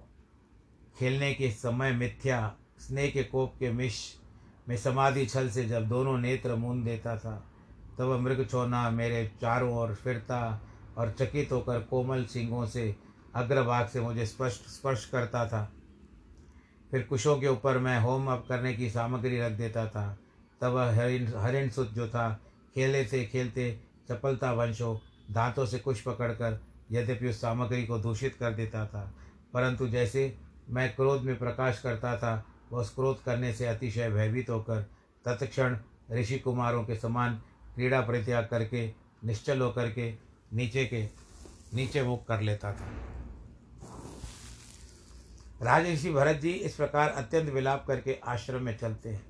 खेलने 0.98 1.32
के 1.34 1.50
समय 1.50 1.92
मिथ्या 1.92 2.56
स्नेह 2.80 3.10
के 3.10 3.22
कोप 3.24 3.54
के 3.58 3.70
मिश 3.72 3.98
में 4.68 4.76
समाधि 4.76 5.26
छल 5.26 5.48
से 5.48 5.64
जब 5.64 5.88
दोनों 5.88 6.16
नेत्र 6.18 6.54
मूंद 6.54 6.84
देता 6.84 7.16
था, 7.16 7.34
तब 7.98 8.18
मृग 8.20 8.46
छोना 8.50 8.88
मेरे 8.90 9.30
चारों 9.40 9.72
ओर 9.74 9.94
फिरता 9.94 10.60
और 10.98 11.10
चकित 11.10 11.52
होकर 11.52 11.80
कोमल 11.80 12.24
सिंगों 12.24 12.66
से 12.66 12.94
अग्रभाग 13.34 13.88
से 13.88 14.00
मुझे 14.00 14.26
स्पष्ट 14.26 14.68
स्पर्श 14.68 15.04
करता 15.04 15.46
था। 15.46 15.70
फिर 16.90 17.02
कुशों 17.02 17.36
के 17.40 17.46
ऊपर 17.46 17.78
मैं 17.78 17.98
होम 18.00 18.26
अप 18.26 18.44
करने 18.48 18.74
की 18.74 18.90
सामग्री 18.90 19.40
रख 19.40 19.52
देता 19.52 19.86
था। 19.86 20.06
तब 20.60 20.76
हरिण 20.76 21.26
हरिण 21.36 21.68
सुत 21.70 21.90
जो 21.92 22.08
था, 22.08 22.32
खेले 22.74 23.04
से 23.04 23.24
खेलते 23.24 23.80
चपलता 24.08 24.52
वंशो, 24.52 25.00
दांतों 25.30 25.66
से 25.66 25.78
कुश 25.78 26.00
पकड़कर 26.00 26.60
यद्यपि 26.92 27.28
उस 27.28 27.40
सामग्री 27.40 27.86
को 27.86 27.98
दूषित 27.98 28.36
कर 28.40 28.54
देता 28.54 28.86
था, 28.86 29.12
परंतु 29.54 29.88
जैसे 29.88 30.36
मैं 30.70 30.94
क्रोध 30.96 31.22
में 31.22 31.38
प्रकाश 31.38 31.80
करता 31.80 32.16
था 32.16 32.44
वह 32.72 32.84
क्रोध 32.84 33.22
करने 33.22 33.52
से 33.52 33.66
अतिशय 33.66 34.10
भयभीत 34.10 34.50
होकर 34.50 34.82
तत्क्षण 35.24 35.76
ऋषि 36.12 36.38
कुमारों 36.38 36.84
के 36.84 36.96
समान 36.96 37.42
क्रीड़ा 37.74 38.00
परित्याग 38.00 38.48
करके, 38.50 38.92
निश्चल 39.24 39.60
होकर 39.60 39.92
के 39.92 40.14
नीचे 40.52 40.86
के, 40.86 41.08
नीचे 41.74 42.02
मुख 42.02 42.26
कर 42.26 42.40
लेता 42.40 42.72
था। 42.72 42.90
राजऋषि 45.62 46.12
भरत 46.12 46.36
जी 46.36 46.50
इस 46.50 46.74
प्रकार 46.74 47.08
अत्यंत 47.08 47.50
विलाप 47.50 47.86
करके 47.86 48.20
आश्रम 48.26 48.62
में 48.62 48.78
चलते 48.78 49.08
हैं। 49.08 49.26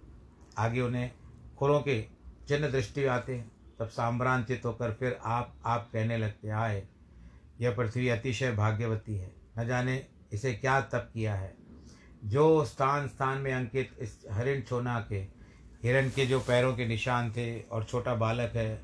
आगे 0.58 0.80
उन्हें 0.80 1.10
खुरों 1.58 1.80
के 1.80 2.06
चिन्ह 2.48 2.68
दृष्टि 2.68 3.04
आते 3.04 3.36
हैं। 3.36 3.52
तब 3.78 3.88
सांभ्रांतित 3.88 4.62
होकर 4.64 4.92
फिर 4.92 5.18
आप 5.24 5.54
आप 5.64 5.90
कहने 5.92 6.16
लगते, 6.16 6.48
आए, 6.48 6.88
यह 7.60 7.76
पृथ्वी 7.76 8.08
अतिशय 8.08 8.52
भाग्यवती 8.52 9.16
है। 9.16 9.32
न 9.58 9.66
जाने 9.66 10.06
इसे 10.32 10.54
क्या 10.54 10.80
तप 10.80 11.10
किया 11.14 11.34
है? 11.34 11.57
जो 12.24 12.64
स्थान 12.64 13.06
स्थान 13.08 13.38
में 13.38 13.52
अंकित 13.52 13.90
इस 13.98 14.18
हरिण 14.30 14.60
छोना 14.62 15.06
के, 15.08 15.16
हिरण 15.82 16.08
के 16.08 16.26
जो 16.26 16.40
पैरों 16.40 16.76
के 16.76 16.86
निशान 16.86 17.30
थे 17.32 17.60
और 17.60 17.84
छोटा 17.84 18.14
बालक 18.14 18.52
है, 18.54 18.80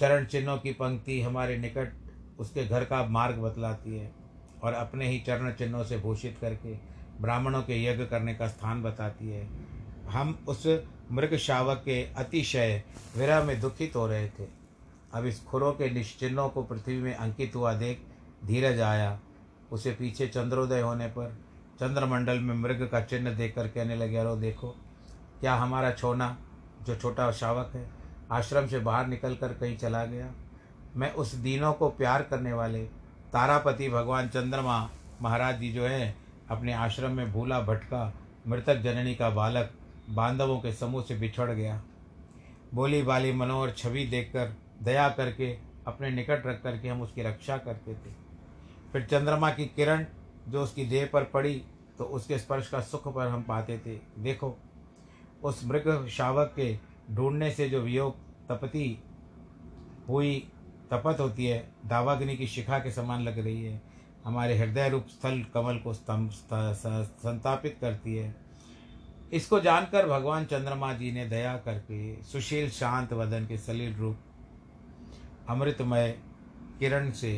चरण 0.00 0.24
चिन्हों 0.24 0.58
की 0.58 0.72
पंक्ति 0.72 1.20
हमारे 1.22 1.56
निकट 1.58 1.92
उसके 2.38 2.64
घर 2.64 2.84
का 2.84 3.04
मार्ग 3.06 3.36
बतलाती 3.36 3.98
है 3.98 4.12
और 4.62 4.72
अपने 4.72 5.08
ही 5.08 5.18
चरण 5.20 5.52
चिन्हों 5.52 5.84
से 5.84 5.98
भूषित 5.98 6.38
करके 6.40 6.74
ब्राह्मणों 7.20 7.62
के 7.62 7.84
यज्ञ 7.84 8.04
करने 8.04 8.34
का 8.34 8.48
स्थान 8.48 8.82
बताती 8.82 9.28
है। 9.28 9.48
हम 10.08 10.44
उस 10.48 10.66
मृग 11.12 11.36
शावक 11.36 11.82
के 11.84 12.02
अतिशय 12.16 12.82
विरह 13.16 13.42
में 13.44 13.60
दुखित 13.60 13.96
हो 13.96 14.06
रहे 14.06 14.28
थे। 14.28 14.48
अब 15.14 15.26
इस 15.26 15.42
खुरों 15.44 15.72
के 15.72 15.90
निश्चिन्हों 15.90 16.48
को 16.48 16.62
पृथ्वी 16.62 16.96
में 16.96 17.14
अंकित 17.14 17.56
हुआ 17.56 17.74
देख 17.74 18.02
धीरज 18.44 18.80
आया। 18.80 19.20
उसे 19.72 19.90
पीछे 19.90 20.26
चंद्रोदय 20.26 20.80
होने 20.80 21.06
पर 21.06 21.38
चंद्रमंडल 21.80 22.38
में 22.38 22.54
मृग 22.54 22.88
का 22.92 23.00
चिन्ह 23.00 23.30
देखकर 23.30 23.68
कहने 23.68 23.96
लगे, 23.96 24.16
अरो 24.16 24.36
देखो, 24.36 24.68
क्या 25.40 25.54
हमारा 25.54 25.90
छोना, 25.90 26.38
जो 26.86 26.96
छोटा 26.96 27.32
शावक 27.32 27.72
है, 27.74 27.90
आश्रम 28.32 28.66
से 28.66 28.78
बाहर 28.78 29.06
निकल 29.06 29.34
कर 29.34 29.48
कहीं 29.48 29.76
चला 29.76 30.04
गया? 30.04 30.32
मैं 30.96 31.12
उस 31.12 31.34
दिनों 31.34 31.72
को 31.72 31.88
प्यार 31.88 32.22
करने 32.22 32.52
वाले 32.52 32.84
तारापति 33.32 33.88
भगवान 33.88 34.28
चंद्रमा 34.28 34.90
महाराज 35.22 35.60
जी 35.60 35.72
जो 35.72 35.86
है, 35.86 36.16
अपने 36.50 36.72
आश्रम 36.72 37.10
में 37.10 37.32
भूला 37.32 37.60
भटका 37.60 38.14
मृतक 38.48 38.76
जननी 38.76 39.14
का 39.14 39.30
बालक 39.30 39.70
बांधवों 40.10 40.58
के 40.60 40.72
समूह 40.72 41.02
से 41.02 41.14
बिछड़ 41.14 41.50
गया। 41.50 41.82
बोली 42.74 43.02
बाली 43.02 43.32
मनोहर 43.32 43.70
छवि 43.70 44.06
देखकर, 44.06 44.56
दया 44.82 45.08
करके, 45.08 45.58
अपने 45.86 46.10
निकट 46.10 46.46
रख 46.46 46.62
करके 46.62 46.88
हम 46.88 47.02
उसकी 47.02 47.22
रक्षा 47.22 47.56
करते 47.56 47.94
थे। 47.94 48.14
फिर 48.92 49.02
चंद्रमा 49.02 49.50
की 49.50 49.64
किरण 49.64 50.04
जो 50.50 50.62
उसकी 50.62 50.84
देह 50.84 51.08
पर 51.12 51.24
पड़ी 51.24 51.54
तो 51.98 52.04
उसके 52.06 52.38
स्पर्श 52.38 52.68
का 52.68 52.80
सुख 52.80 53.06
पर 53.14 53.26
हम 53.26 53.42
पाते 53.42 53.78
थे। 53.78 53.98
देखो, 54.18 54.56
उस 55.44 55.64
मृग 55.64 56.06
शावक 56.08 56.52
के 56.56 56.76
ढूँढने 57.10 57.50
से 57.50 57.68
जो 57.68 57.80
वियोग 57.80 58.14
तपती 58.48 58.98
हुई 60.08 60.38
तपत 60.90 61.20
होती 61.20 61.46
है, 61.46 61.58
दावाग्नि 61.86 62.36
की 62.36 62.46
शिखा 62.46 62.78
के 62.78 62.90
समान 62.90 63.22
लग 63.22 63.38
रही 63.38 63.64
है। 63.64 63.80
हमारे 64.24 64.56
हृदय 64.58 64.88
रूप 64.88 65.06
स्थल 65.08 65.42
कमल 65.54 65.78
को 65.78 65.92
संतापित 65.94 67.76
करती 67.80 68.16
है। 68.16 68.34
इसको 69.32 69.60
जानकर 69.60 70.06
भगवान 70.06 70.44
चंद्रमा 70.44 70.92
जी 70.92 71.12
ने 71.12 71.26
दया 71.28 71.56
करके 71.58 72.22
सुशील 72.22 72.70
शांत 72.70 73.12
वदन 73.12 73.46
के 73.46 73.56
सलील 73.58 73.94
रूप 73.94 74.16
अमृतमय 75.48 76.10
किरण 76.78 77.10
से 77.12 77.32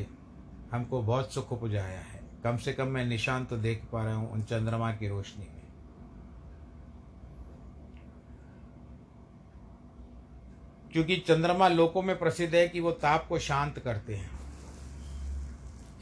हमको 0.72 1.02
बहुत 1.02 1.32
सुख 1.32 1.52
उपजाया 1.52 2.00
है। 2.00 2.11
कम 2.44 2.56
से 2.56 2.72
कम 2.72 2.88
मैं 2.88 3.04
निशान 3.04 3.44
तो 3.44 3.56
देख 3.56 3.82
पा 3.92 4.04
रहा 4.04 4.14
हूँ 4.14 4.30
उन 4.32 4.42
चंद्रमा 4.42 4.92
की 4.92 5.08
रोशनी 5.08 5.44
में। 5.44 5.60
क्योंकि 10.92 11.16
चंद्रमा 11.16 11.68
लोकों 11.68 12.02
में 12.02 12.18
प्रसिद्ध 12.18 12.54
है 12.54 12.68
कि 12.68 12.80
वो 12.80 12.90
ताप 12.92 13.26
को 13.28 13.38
शांत 13.38 13.78
करते 13.78 14.14
हैं। 14.14 14.30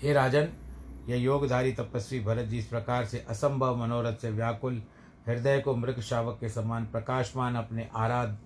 हे 0.02 0.12
राजन, 0.12 0.48
यह 1.08 1.16
योगधारी 1.16 1.72
तपस्वी 1.72 2.20
भरत 2.20 2.46
जी 2.46 2.58
इस 2.58 2.66
प्रकार 2.66 3.04
से 3.04 3.26
असंभव 3.28 3.76
मनोरथ 3.76 4.16
से 4.16 4.30
व्याकुल, 4.30 4.82
हृदय 5.26 5.60
को 5.60 5.74
मृग 5.76 6.00
शावक 6.00 6.38
के 6.40 6.48
समान 6.48 6.86
प्रकाशमान 6.86 7.54
अपने 7.54 7.88
आराध, 7.94 8.36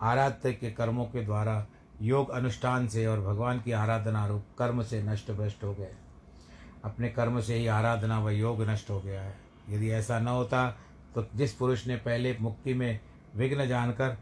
आराध्य 0.00 0.52
के 0.52 0.70
कर्मों 0.70 1.04
के 1.04 1.24
द्वारा 1.24 1.66
योग 2.02 2.30
अनुष्ठान 2.30 2.88
से 2.88 3.06
और 3.06 3.20
भगवान 3.20 3.60
की 3.60 3.72
आराधना 3.72 4.26
रूप 4.26 4.44
कर्म 4.58 4.82
से 4.82 5.02
नष्ट 5.02 5.30
भ्रष्ट 5.30 5.64
हो 5.64 5.74
गए। 5.74 5.92
अपने 6.84 7.08
कर्म 7.08 7.40
से 7.40 7.54
ही 7.54 7.66
आराधना 7.66 8.20
व 8.20 8.30
योग 8.30 8.62
नष्ट 8.62 8.90
हो 8.90 9.00
गया 9.00 9.22
है। 9.22 9.34
यदि 9.68 9.90
ऐसा 9.90 10.18
न 10.18 10.28
होता 10.28 10.68
तो 11.14 11.26
जिस 11.34 11.52
पुरुष 11.52 11.86
ने 11.86 11.96
पहले 11.96 12.36
मुक्ति 12.40 12.74
में 12.74 13.00
विघ्न 13.36 13.66
जानकर 13.66 14.16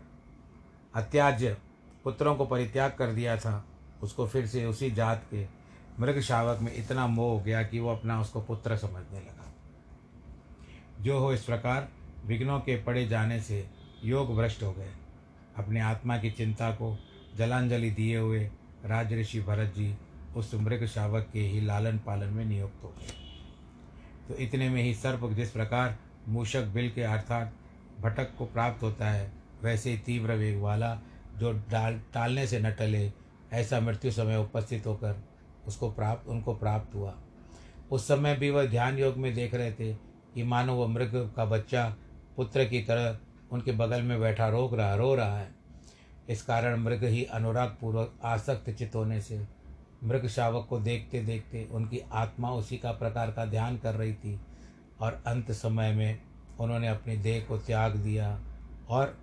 अत्याज्य 0.95 1.57
पुत्रों 2.05 2.35
को 2.35 2.47
परित्याग 2.47 2.91
कर 2.91 3.13
दिया 3.13 3.37
था, 3.37 3.65
उसको 4.03 4.27
फिर 4.27 4.47
से 4.47 4.65
उसी 4.67 4.91
जात 4.91 5.25
के 5.31 5.47
मृग 6.01 6.21
शावक 6.21 6.61
में 6.61 6.75
इतना 6.75 7.07
मोह 7.07 7.33
हो 7.33 7.41
गया 7.41 7.63
कि 7.63 7.81
वो 7.81 7.91
अपना 7.93 8.21
उसको 8.21 8.41
पुत्र 8.41 8.77
समझने 8.77 9.19
लगा। 9.19 9.53
जो 11.01 11.19
हो 11.19 11.33
इस 11.33 11.45
प्रकार, 11.45 11.89
विघ्नों 12.27 12.59
के 12.61 12.77
पड़े 12.83 13.07
जाने 13.09 13.41
से 13.41 13.69
योग 14.05 14.35
भ्रष्ट 14.37 14.63
हो 14.63 14.73
गए। 14.73 14.91
अपने 15.57 15.81
आत्मा 15.81 16.19
की 16.19 16.31
चिंता 16.31 16.71
को 16.71 16.97
जलांजलि 17.37 17.91
दिए 17.91 18.19
हुए 18.19 18.45
राज 18.85 19.13
ऋषि 19.13 19.41
भरत 19.41 19.75
जी 19.77 19.95
उस 20.39 20.55
मृग 20.55 20.85
शावक 20.87 21.29
के 21.33 21.41
ही 21.41 21.61
लालन 21.61 21.99
पालन 21.99 22.29
में 22.29 22.45
नियुक्त 22.45 22.83
हो। 22.85 22.89
गए 22.89 23.17
तो 24.29 24.35
इतने 24.35 24.69
में 24.69 24.83
ही 24.83 24.95
सर्प 24.95 25.29
जिस 25.33 25.51
प्रकार 25.51 25.97
मूषक 26.29 26.65
बिल 26.65 26.91
के 26.91 27.03
अर्थात 27.03 27.53
भटक 28.01 28.35
को 28.39 28.45
प्राप्त 28.47 28.83
होता 28.83 29.11
है, 29.11 29.33
वैसे 29.63 29.91
ही 29.91 29.99
तीव्र 29.99 30.33
वेग 30.33 30.61
वाला 30.61 30.99
जो 31.37 31.53
डाल, 31.53 32.01
टालने 32.15 32.47
से 32.47 32.61
न 32.61 32.71
टले, 32.71 33.13
ऐसा 33.53 33.81
मृत्यु 33.81 34.11
समय 34.11 34.37
उपस्थित 34.37 34.87
होकर 34.87 35.23
उसको 35.67 35.91
प्राप्त, 35.91 36.29
उनको 36.29 36.55
प्राप्त 36.55 36.95
हुआ। 36.95 37.15
उस 37.91 38.07
समय 38.09 38.35
भी 38.37 38.51
वह 38.51 38.67
ध्यान 38.67 38.99
योग 38.99 39.17
में 39.17 39.35
देख 39.35 39.55
रहे 39.55 39.73
थे 39.73 39.93
कि 40.35 40.43
मानो 40.43 40.75
वह 40.75 40.87
मृग 40.87 41.15
का 41.37 41.45
बच्चा 41.45 41.87
पुत्र 42.37 42.65
की 42.65 42.81
तरह 42.83 43.19
उनके 43.53 43.73
बगल 43.73 44.03
में 44.03 44.19
बैठा 44.21 44.49
रोक 44.49 44.75
रहा, 44.75 44.95
रो 44.95 45.15
रहा 45.15 45.39
है। 45.39 45.51
इस 46.29 46.43
कारण 46.43 46.83
मृग 46.83 47.05
ही 47.05 47.25
अनुराग 47.25 47.77
पूर्वक 47.81 48.19
आसक्त 48.25 48.71
चित 48.71 48.95
होने 48.95 49.21
से 49.21 49.39
मृग 50.05 50.27
शावक 50.27 50.67
को 50.71 50.79
देखते 50.81 51.21
देखते 51.21 51.69
उनकी 51.73 51.99
आत्मा 52.13 52.51
उसी 52.51 52.77
का 52.77 52.93
प्रकार 52.93 53.31
का 53.31 53.45
ध्यान 53.45 53.79
कर 53.79 53.95
रही 53.95 54.15
थी 54.15 54.41
और 55.01 55.23
अंत 55.27 55.53
समय 55.53 55.93
में 55.93 56.21
उन्होंने 56.61 56.89
अपनी 56.89 57.17
देह 57.17 57.45
को 57.49 57.59
त्याग 57.59 57.97
दिया 57.97 58.41
और 58.89 59.19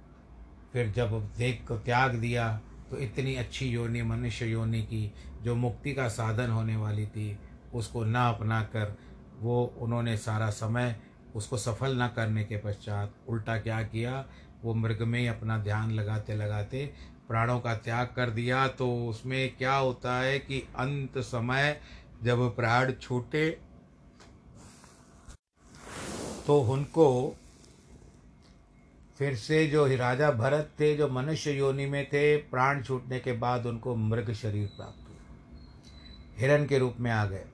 फिर 0.74 0.92
जब 0.92 1.30
देह 1.38 1.66
को 1.68 1.78
त्याग 1.78 2.16
दिया 2.16 2.62
तो 2.92 2.98
इतनी 2.98 3.36
अच्छी 3.36 3.66
योनि 3.68 4.02
मनुष्य 4.02 4.46
योनि 4.46 4.82
की 4.82 5.14
जो 5.44 5.56
मुक्ति 5.56 5.94
का 5.94 6.08
साधन 6.08 6.50
होने 6.50 6.76
वाली 6.76 7.08
थी, 7.08 7.40
उसको 7.74 8.04
न 8.06 8.16
अपना 8.16 8.62
कर, 8.62 8.98
वो 9.40 9.74
उन्होंने 9.78 10.18
सारा 10.18 10.50
समय 10.50 10.96
उसको 11.36 11.58
सफल 11.58 12.04
न 12.04 12.08
करने 12.08 12.44
के 12.44 12.58
पश्चात 12.58 13.14
उल्टा 13.30 13.58
क्या 13.58 13.84
किया? 13.84 14.26
वो 14.64 14.74
मृग 14.74 15.02
में 15.02 15.20
ही 15.20 15.28
अपना 15.28 15.58
ध्यान 15.58 15.92
लगाते 15.92 16.36
लगाते 16.36 16.94
प्राणों 17.28 17.60
का 17.60 17.76
त्याग 17.76 18.08
कर 18.16 18.30
दिया 18.30 18.68
तो 18.68 19.06
उसमें 19.06 19.58
क्या 19.58 19.76
होता 19.76 20.20
है 20.20 20.40
कि 20.40 20.68
अंत 20.76 21.18
समय 21.18 21.82
जब 22.24 22.56
प्राण 22.56 22.92
छूटे 22.92 23.60
तो 26.48 26.62
उनको 26.62 27.36
फिर 29.18 29.36
से 29.36 29.68
जो 29.68 29.86
राजा 29.88 30.32
भरत 30.32 30.72
थे, 30.80 30.96
जो 30.96 31.08
मनुष्य 31.08 31.52
योनि 31.52 31.86
में 31.86 32.08
थे, 32.08 32.38
प्राण 32.38 32.84
छूटने 32.84 33.20
के 33.20 33.32
बाद 33.32 33.66
उनको 33.66 33.96
मृग 33.96 34.34
शरीर 34.34 34.68
प्राप्त 34.68 35.10
हुआ। 35.10 35.36
हिरण 36.38 36.66
के 36.66 36.78
रूप 36.78 36.96
में 37.00 37.12
आ 37.12 37.26
गए। 37.26 37.46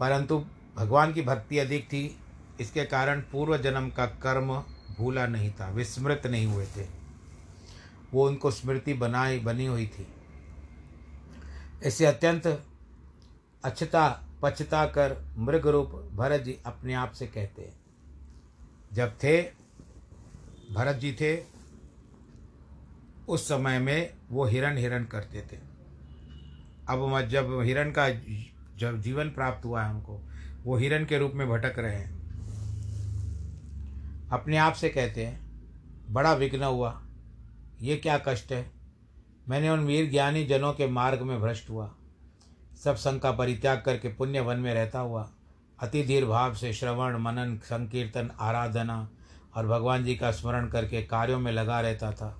परंतु 0.00 0.44
भगवान 0.76 1.12
की 1.12 1.22
भक्ति 1.22 1.58
अधिक 1.58 1.84
थी, 1.84 2.18
इसके 2.60 2.84
कारण 2.84 3.20
पूर्व 3.20 3.58
जन्म 3.58 3.90
का 3.90 4.06
कर्म 4.06 4.64
भूला 4.96 5.26
नहीं 5.26 5.50
था, 5.50 5.70
विस्मृत 5.70 6.22
नहीं 6.26 6.46
हुए 6.46 6.66
थे। 6.66 6.95
वो 8.14 8.28
उनको 8.28 8.50
स्मृति 8.50 8.94
बनाई, 8.94 9.38
बनी 9.38 9.66
हुई 9.66 9.86
थी। 9.86 10.06
ऐसे 11.84 12.06
अत्यंत 12.06 12.66
अच्छता, 13.64 14.22
पछता 14.42 14.86
कर 14.86 15.34
मृग 15.38 15.66
रूप 15.66 16.10
भरत 16.14 16.40
जी 16.40 16.58
अपने 16.66 16.94
आप 16.94 17.12
से 17.12 17.26
कहते 17.26 17.62
हैं। 17.62 17.80
जब 18.92 19.14
थे, 19.24 19.42
भरत 20.74 20.96
जी 20.96 21.12
थे, 21.12 21.44
उस 23.28 23.48
समय 23.48 23.78
में 23.78 24.14
वो 24.30 24.44
हिरण 24.44 24.76
हिरण 24.76 25.04
करते 25.04 25.40
थे। 25.40 25.56
अब 26.88 27.20
जब 27.20 27.60
हिरण 27.60 27.92
का 27.98 28.08
जब 28.76 29.00
जीवन 29.00 29.30
प्राप्त 29.30 29.64
हुआ 29.64 29.82
है 29.82 29.94
उनको, 29.94 30.22
वो 30.64 30.76
हिरण 30.76 31.04
के 31.04 31.18
रूप 31.18 31.32
में 31.34 31.48
भटक 31.48 31.78
रहे 31.78 31.96
हैं। 31.96 32.16
अपने 34.28 34.56
आप 34.56 34.72
से 34.72 34.88
कहते 34.88 35.26
हैं, 35.26 35.40
बड़ा 36.10 36.34
विघ्न 36.34 36.62
हुआ। 36.62 37.05
ये 37.80 37.96
क्या 37.96 38.18
कष्ट 38.18 38.52
है? 38.52 38.70
मैंने 39.48 39.70
उन 39.70 39.80
वीर 39.80 40.10
ज्ञानी 40.10 40.44
जनों 40.44 40.72
के 40.72 40.86
मार्ग 40.86 41.22
में 41.22 41.40
भ्रष्ट 41.40 41.70
हुआ। 41.70 41.94
सब 42.84 42.96
संघ 42.96 43.20
का 43.20 43.32
परित्याग 43.32 43.82
करके 43.86 44.08
पुण्य 44.08 44.40
वन 44.40 44.56
में 44.56 44.74
रहता 44.74 44.98
हुआ, 44.98 45.30
अति 45.80 46.02
धीर 46.02 46.24
भाव 46.24 46.54
से 46.54 46.72
श्रवण, 46.72 47.16
मनन, 47.16 47.56
संकीर्तन, 47.56 48.30
आराधना 48.40 49.10
और 49.54 49.66
भगवान 49.66 50.04
जी 50.04 50.16
का 50.16 50.30
स्मरण 50.30 50.68
करके 50.68 51.02
कार्यों 51.02 51.40
में 51.40 51.52
लगा 51.52 51.80
रहता 51.80 52.12
था। 52.12 52.38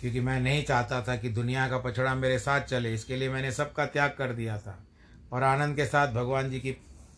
क्योंकि 0.00 0.20
मैं 0.20 0.40
नहीं 0.40 0.64
चाहता 0.64 1.02
था 1.02 1.16
कि 1.16 1.28
दुनिया 1.28 1.68
का 1.68 1.78
पछड़ा 1.78 2.14
मेरे 2.14 2.38
साथ 2.38 2.60
चले, 2.60 2.94
इसके 2.94 3.16
लिए 3.16 3.30
मैंने 3.30 3.52
सबका 3.52 3.86
त्याग 3.86 4.14
कर 4.18 4.32
दिया 4.32 4.58
था 4.58 4.84
और 5.32 5.42
आनंद 5.42 5.76
के 5.76 5.86
साथ 5.86 6.12
भगवान 6.12 6.50
जी 6.50 6.60
की 6.60 6.76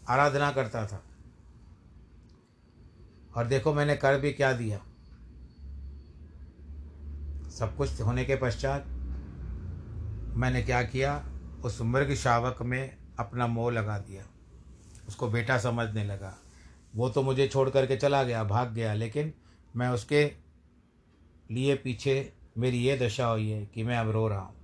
आराधना 0.09 0.51
करता 0.51 0.87
था। 0.87 1.05
और 3.37 3.47
देखो 3.47 3.75
मैंने 3.75 3.97
कर 3.97 4.21
भी 4.21 4.33
क्या 4.33 4.53
दिया। 4.53 4.81
सब 7.59 7.77
कुछ 7.77 8.01
होने 8.01 8.25
के 8.25 8.37
पश्चात 8.37 8.85
मैंने 10.37 10.63
क्या 10.63 10.83
किया? 10.83 11.25
उस 11.65 11.81
मृग 11.83 12.15
शावक 12.15 12.63
में 12.63 12.97
अपना 13.19 13.47
मोह 13.47 13.71
लगा 13.73 13.99
दिया। 13.99 14.23
उसको 15.09 15.29
बेटा 15.29 15.59
समझने 15.59 16.05
लगा। 16.05 16.35
वो 16.97 17.09
तो 17.09 17.23
मुझे 17.23 17.47
छोड़ 17.49 17.69
करके 17.71 17.97
चला 17.97 18.23
गया, 18.23 18.45
भाग 18.45 18.73
गया, 18.73 18.93
लेकिन 18.95 19.33
मैं 19.77 19.89
उसके 19.89 20.25
लिए 21.51 21.75
पीछे 21.75 22.33
मेरी 22.59 22.79
ये 22.79 22.97
दशा 22.99 23.27
हुई 23.27 23.49
है 23.51 23.65
कि 23.67 23.83
मैं 23.83 23.97
अब 23.97 24.11
रो 24.11 24.27
रहा 24.29 24.41
हूँ। 24.41 24.57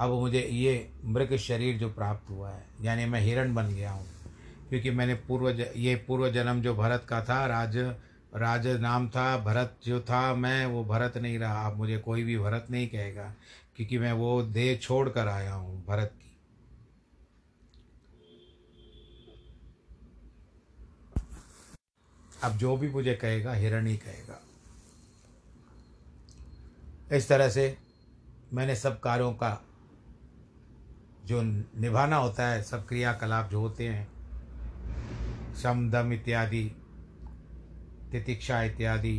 अब 0.00 0.10
मुझे 0.10 0.40
ये 0.42 0.92
मृग 1.04 1.36
शरीर 1.36 1.78
जो 1.78 1.88
प्राप्त 1.88 2.30
हुआ 2.30 2.50
है, 2.50 2.64
यानी 2.82 3.04
मैं 3.04 3.20
हिरण 3.20 3.54
बन 3.54 3.68
गया 3.68 3.90
हूँ, 3.92 4.06
क्योंकि 4.68 4.90
मैंने 4.90 5.14
पूर्व 5.14 5.48
ये 5.76 5.94
पूर्व 6.08 6.30
जन्म 6.30 6.60
जो 6.62 6.74
भरत 6.74 7.06
का 7.08 7.20
था, 7.24 7.44
राज 7.46 7.76
राज 8.34 8.66
नाम 8.66 9.08
था, 9.08 9.36
भरत 9.36 9.76
जो 9.84 10.00
था, 10.00 10.34
मैं 10.34 10.66
वो 10.66 10.84
भरत 10.84 11.16
नहीं 11.16 11.38
रहा। 11.38 11.66
अब 11.66 11.76
मुझे 11.76 11.98
कोई 11.98 12.22
भी 12.22 12.38
भरत 12.38 12.66
नहीं 12.70 12.88
कहेगा, 12.88 13.34
क्योंकि 13.76 13.98
मैं 13.98 14.12
वो 14.12 14.42
देह 14.42 14.76
छोड़ 14.76 15.08
कर 15.08 15.28
आया 15.28 15.54
हूँ 15.54 15.86
भरत 15.86 16.12
की। 16.14 16.36
अब 22.42 22.56
जो 22.56 22.76
भी 22.76 22.88
मुझे 22.88 23.14
कहेगा, 23.14 23.52
हिरण 23.52 23.86
ही 23.86 23.96
कहेगा। 23.96 24.40
इस 27.16 27.28
तरह 27.28 27.48
से 27.48 27.76
मैंने 28.52 28.76
सब 28.76 29.00
कार्यों 29.00 29.32
का 29.32 29.60
जो 31.24 31.42
निभाना 31.42 32.16
होता 32.16 32.46
है, 32.48 32.62
सब 32.62 32.86
क्रियाकलाप 32.86 33.50
जो 33.50 33.60
होते 33.60 33.88
हैं, 33.88 34.08
शम, 35.54 35.90
दम 35.90 36.12
इत्यादि 36.12 36.70
तितिक्षा 38.12 38.62
इत्यादि, 38.62 39.16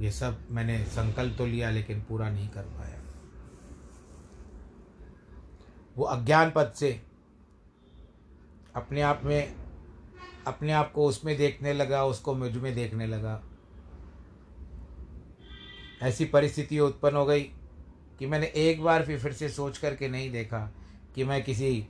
ये 0.00 0.10
सब 0.10 0.46
मैंने 0.50 0.84
संकल्प 0.84 1.38
तो 1.38 1.46
लिया 1.46 1.70
लेकिन 1.70 2.00
पूरा 2.00 2.30
नहीं 2.30 2.48
कर 2.48 2.62
पाया। 2.62 2.96
वो 5.96 6.04
अज्ञान 6.04 6.50
पद 6.50 6.72
से 6.76 6.90
अपने 8.76 9.00
आप 9.00 9.22
में, 9.24 9.54
अपने 10.46 10.72
आप 10.72 10.92
को 10.92 11.06
उसमें 11.06 11.36
देखने 11.36 11.72
लगा, 11.72 12.04
उसको 12.04 12.34
मुझमें 12.34 12.74
देखने 12.74 13.06
लगा। 13.06 13.42
ऐसी 16.02 16.24
परिस्थिति 16.24 16.78
उत्पन्न 16.80 17.16
हो 17.16 17.26
गई 17.26 17.40
कि 18.18 18.26
मैंने 18.26 18.46
एक 18.46 18.82
बार 18.82 19.04
फिर 19.06 19.18
फिर 19.18 19.32
से 19.32 19.48
सोच 19.48 19.78
करके 19.78 20.08
नहीं 20.08 20.30
देखा 20.30 20.58
कि 21.14 21.24
मैं 21.24 21.42
किसी 21.44 21.86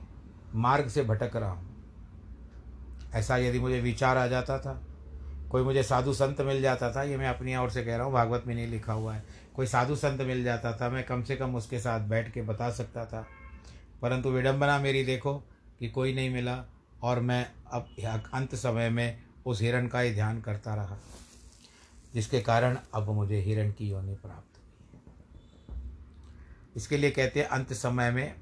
मार्ग 0.55 0.87
से 0.87 1.03
भटक 1.03 1.35
रहा 1.35 1.51
हूँ। 1.51 1.67
ऐसा 3.13 3.37
यदि 3.37 3.59
मुझे 3.59 3.81
विचार 3.81 4.17
आ 4.17 4.27
जाता 4.27 4.59
था 4.59 4.85
कोई 5.49 5.63
मुझे 5.63 5.83
साधु 5.83 6.13
संत 6.13 6.41
मिल 6.41 6.61
जाता 6.61 6.91
था, 6.91 7.03
ये 7.03 7.17
मैं 7.17 7.27
अपनी 7.27 7.55
ओर 7.55 7.69
से 7.69 7.83
कह 7.83 7.95
रहा 7.95 8.05
हूँ, 8.05 8.13
भागवत 8.13 8.43
में 8.47 8.53
नहीं 8.55 8.67
लिखा 8.67 8.93
हुआ 8.93 9.13
है। 9.15 9.23
कोई 9.55 9.65
साधु 9.65 9.95
संत 9.95 10.21
मिल 10.21 10.43
जाता 10.43 10.71
था, 10.73 10.89
मैं 10.89 11.03
कम 11.03 11.23
से 11.23 11.35
कम 11.35 11.55
उसके 11.55 11.79
साथ 11.79 12.07
बैठ 12.09 12.31
के 12.33 12.41
बता 12.41 12.69
सकता 12.71 13.05
था। 13.05 13.25
परंतु 14.01 14.29
विडंबना 14.29 14.77
मेरी 14.79 15.03
देखो 15.03 15.33
कि 15.79 15.89
कोई 15.89 16.13
नहीं 16.15 16.29
मिला 16.29 16.63
और 17.03 17.19
मैं 17.19 17.45
अब 17.71 17.95
अंत 18.33 18.55
समय 18.55 18.89
में 18.89 19.23
उस 19.45 19.61
हिरण 19.61 19.87
का 19.87 19.99
ही 19.99 20.13
ध्यान 20.13 20.41
करता 20.41 20.75
रहा, 20.75 20.97
जिसके 22.13 22.41
कारण 22.41 22.77
अब 22.93 23.09
मुझे 23.09 23.39
हिरण 23.39 23.71
की 23.71 23.89
योनि 23.89 24.15
प्राप्त 24.15 24.57
हुई। 25.69 25.81
इसके 26.75 26.97
लिए 26.97 27.11
कहते 27.11 27.39
हैं, 27.39 27.47
अंत 27.47 27.73
समय 27.73 28.11
में 28.11 28.35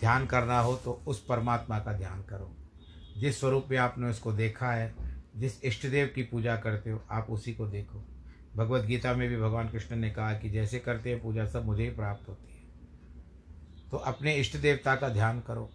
ध्यान 0.00 0.26
करना 0.26 0.60
हो 0.60 0.74
तो 0.76 1.00
उस 1.06 1.24
परमात्मा 1.24 1.78
का 1.78 1.92
ध्यान 1.92 2.22
करो। 2.22 2.50
जिस 3.18 3.38
स्वरूप 3.40 3.66
में 3.70 3.78
आपने 3.78 4.08
उसको 4.08 4.32
देखा 4.32 4.70
है 4.72 5.07
जिस 5.38 5.64
इष्ट 5.64 5.86
देव 5.86 6.12
की 6.14 6.22
पूजा 6.22 6.56
करते 6.56 6.90
हो, 6.90 7.04
आप 7.10 7.26
उसी 7.30 7.54
को 7.54 7.66
देखो। 7.66 8.04
भगवत 8.56 8.84
गीता 8.84 9.14
में 9.14 9.28
भी 9.28 9.36
भगवान 9.36 9.68
कृष्ण 9.68 9.96
ने 9.96 10.10
कहा 10.10 10.32
कि 10.32 10.50
जैसे 10.50 10.78
करते 10.78 11.10
हैं 11.10 11.22
पूजा, 11.22 11.46
सब 11.46 11.64
मुझे 11.64 11.84
ही 11.84 11.90
प्राप्त 11.90 12.28
होती 12.28 12.52
है। 12.52 12.58
तो 13.90 13.96
अपने 13.96 14.34
इष्ट 14.34 14.56
देवता 14.56 14.96
का 14.96 15.08
ध्यान 15.08 15.40
करो। 15.40 15.70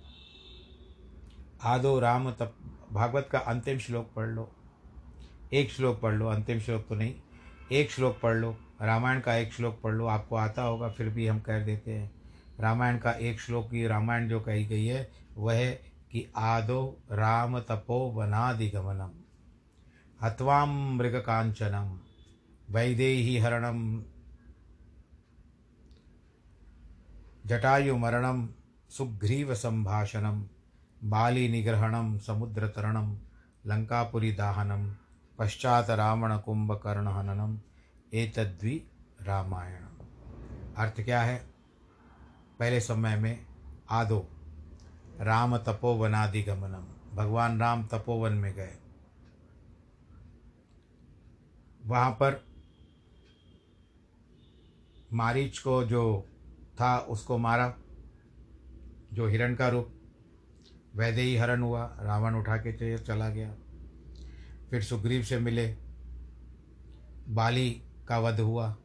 आदो 1.63 1.99
राम 1.99 2.32
तप, 2.32 2.56
भागवत 2.91 3.30
का 3.32 3.39
अंतिम 3.39 3.78
श्लोक 3.78 4.13
पढ़ 4.15 4.28
लो। 4.28 4.52
एक 5.54 5.71
श्लोक 5.71 6.02
पढ़ 6.02 6.13
लो, 6.13 6.28
अंतिम 6.28 6.60
श्लोक 6.60 6.88
तो 6.89 6.95
नहीं, 6.95 7.15
एक 7.71 7.91
श्लोक 7.91 8.19
पढ़ 8.23 8.36
लो। 8.36 8.58
रामायण 8.82 9.19
का 9.19 9.36
एक 9.36 9.54
श्लोक 9.54 9.82
पढ़ 9.82 9.93
लो, 9.93 10.06
आपको 10.06 10.36
आता 10.36 10.62
होगा, 10.62 10.89
फिर 10.89 11.10
भी 11.10 11.28
हम 11.28 11.39
कह 11.39 11.65
देते 11.65 11.91
हैं। 11.91 12.12
रामायण 12.60 12.97
का 12.97 13.12
एक 13.12 13.41
श्लोक 13.41 13.71
की 13.71 13.88
रामायण 13.88 14.30
जो 14.30 14.39
कही 14.39 14.65
गई 14.65 14.86
है, 14.86 15.12
वह 15.38 15.71
कि 16.12 16.32
आदो 16.36 17.04
राम 17.12 17.60
तपो 17.60 18.12
वनादिगमनम 18.12 19.22
हत्वाम 20.23 20.95
मृग 20.97 21.19
कांचनम 21.19 21.97
वैदेही 22.69 23.38
हरणम 23.38 24.03
जटायुमरणं, 27.45 28.47
सुग्रीवसम्भाषणं, 28.89 30.43
बालीनिग्रहणं, 31.03 32.19
समुद्रतरणं, 32.19 33.17
लङ्कापुरीदाहनं 33.65 34.93
पश्चात 35.39 35.89
रावणकुम्भकर्णहननम 35.89 37.57
एतद्वि 38.13 38.88
रामायण 39.21 39.83
अर्थ 40.77 41.01
क्या 41.01 41.21
है? 41.21 41.53
पहले 42.59 42.79
समय 42.79 43.15
में 43.15 43.45
आदो 43.89 44.29
राम 45.19 45.57
तपोवनादिगमनम 45.57 47.15
भगवान 47.15 47.59
राम 47.59 47.88
तपोवन 47.88 48.33
में 48.33 48.53
गए। 48.53 48.83
वहाँ 51.86 52.12
पर 52.12 52.46
मारीच 55.13 55.60
को 55.60 55.84
जो 55.84 56.28
था, 56.80 56.98
उसको 56.98 57.38
मारा। 57.38 57.78
जो 59.13 59.28
हिरण 59.28 59.56
का 59.56 59.67
रूप 59.67 59.93
वैदे 60.96 61.22
ही 61.22 61.36
हरण 61.36 61.62
हुआ, 61.62 61.98
रावण 62.02 62.36
उठा 62.36 62.58
के 62.58 62.98
चला 62.98 63.30
गया। 63.30 63.56
फिर 64.69 64.84
सुग्रीव 64.84 65.24
से 65.24 65.39
मिले, 65.39 65.78
बाली 67.28 67.84
का 68.08 68.19
वध 68.19 68.39
हुआ, 68.39 68.76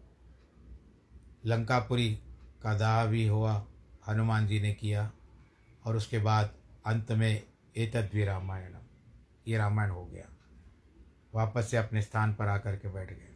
लंकापुरी 1.47 2.19
का 2.63 2.79
दाह 2.79 3.07
भी 3.07 3.27
हुआ, 3.27 3.67
हनुमान 4.09 4.47
जी 4.47 4.61
ने 4.61 4.75
किया, 4.75 5.13
और 5.85 5.97
उसके 5.97 6.19
बाद 6.19 6.55
अंत 6.87 7.13
में 7.13 7.43
एतद्वी 7.77 8.25
रामायण 8.25 8.75
ये 9.49 9.59
रामायण 9.59 9.91
हो 9.91 10.05
गया। 10.07 10.38
वापस 11.33 11.71
से 11.71 11.77
अपने 11.77 12.03
स्थान 12.03 12.35
पर 12.35 12.49
आकर 12.49 12.77
के 12.77 12.88
बैठ 12.88 13.11
गए। 13.11 13.27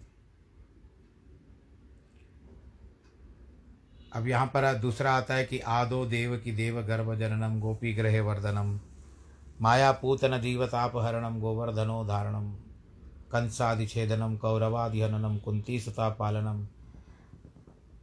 अब 4.12 4.26
यहाँ 4.28 4.46
पर 4.46 4.72
दूसरा 4.78 5.12
आता 5.12 5.35
है 5.35 5.44
कि 5.44 5.59
आदो 5.59 6.05
देव 6.07 6.37
की 6.37 6.52
देव 6.52 6.81
गर्भ 6.83 7.14
जननम 7.14 7.59
गोपी 7.61 7.92
ग्रह 7.94 8.20
वर्धनम, 8.22 8.78
माया 9.62 9.92
पूतन 9.92 10.40
जीवतापहरणम, 10.40 11.38
गोवर्धनो 11.40 12.05
धारणम 12.05 12.52
कंसादिछेदनम 13.33 14.37
कौरवादिहननम 14.37 15.38
कुंती 15.38 15.78
सुता 15.81 16.09
पालनम 16.11 16.66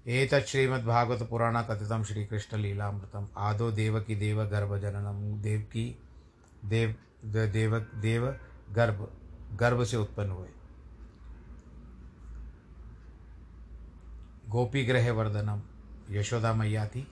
एतत् 0.07 0.47
श्रीमद्भागवत 0.47 1.27
पुराण 1.29 1.61
कथितम 1.61 2.03
श्री 2.03 2.25
कृष्ण 2.25 2.57
लीलामृतम 2.57 3.27
आदो 3.37 3.71
देव 3.71 3.99
की 3.99 4.15
देव 4.15 4.43
गर्भ 4.45 4.77
जननम 4.77 5.41
देव 5.41 5.61
की 5.73 5.85
देव 6.65 6.95
देव 7.25 7.79
देव 8.01 8.27
गर्भ। 8.71 9.07
गर्भ 9.53 9.83
से 9.83 9.97
उत्पन्न 9.97 10.31
हुए। 10.31 10.47
गोपी 14.49 14.85
ग्रह 14.85 15.11
वर्धनम, 15.11 15.61
यशोदा 16.09 16.53
मैया 16.53 16.87
थी। 16.87 17.07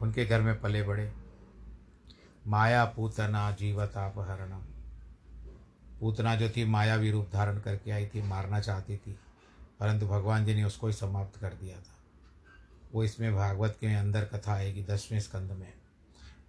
उनके 0.00 0.24
घर 0.26 0.40
में 0.40 0.60
पले 0.60 0.82
बड़े। 0.82 1.12
माया 2.46 2.84
पूतना 2.84 3.50
जीवतापहरणम। 3.50 4.62
पूतना 6.00 6.34
जो 6.34 6.48
थी, 6.48 6.64
मायावी 6.64 7.10
रूप 7.10 7.28
धारण 7.32 7.58
करके 7.58 7.90
आई 7.90 8.06
थी, 8.06 8.22
मारना 8.22 8.60
चाहती 8.60 8.96
थी, 8.96 9.12
परंतु 9.80 10.06
भगवान 10.06 10.44
जी 10.44 10.54
ने 10.54 10.64
उसको 10.64 10.86
ही 10.86 10.92
समाप्त 10.92 11.40
कर 11.40 11.52
दिया 11.54 11.76
था। 11.76 11.96
वो 12.94 13.04
इसमें 13.04 13.34
भागवत 13.34 13.76
के 13.80 13.94
अंदर 13.94 14.24
कथा 14.24 14.52
आएगी 14.52 14.82
दसवें 14.82 15.20
स्कंद 15.20 15.52
में, 15.52 15.72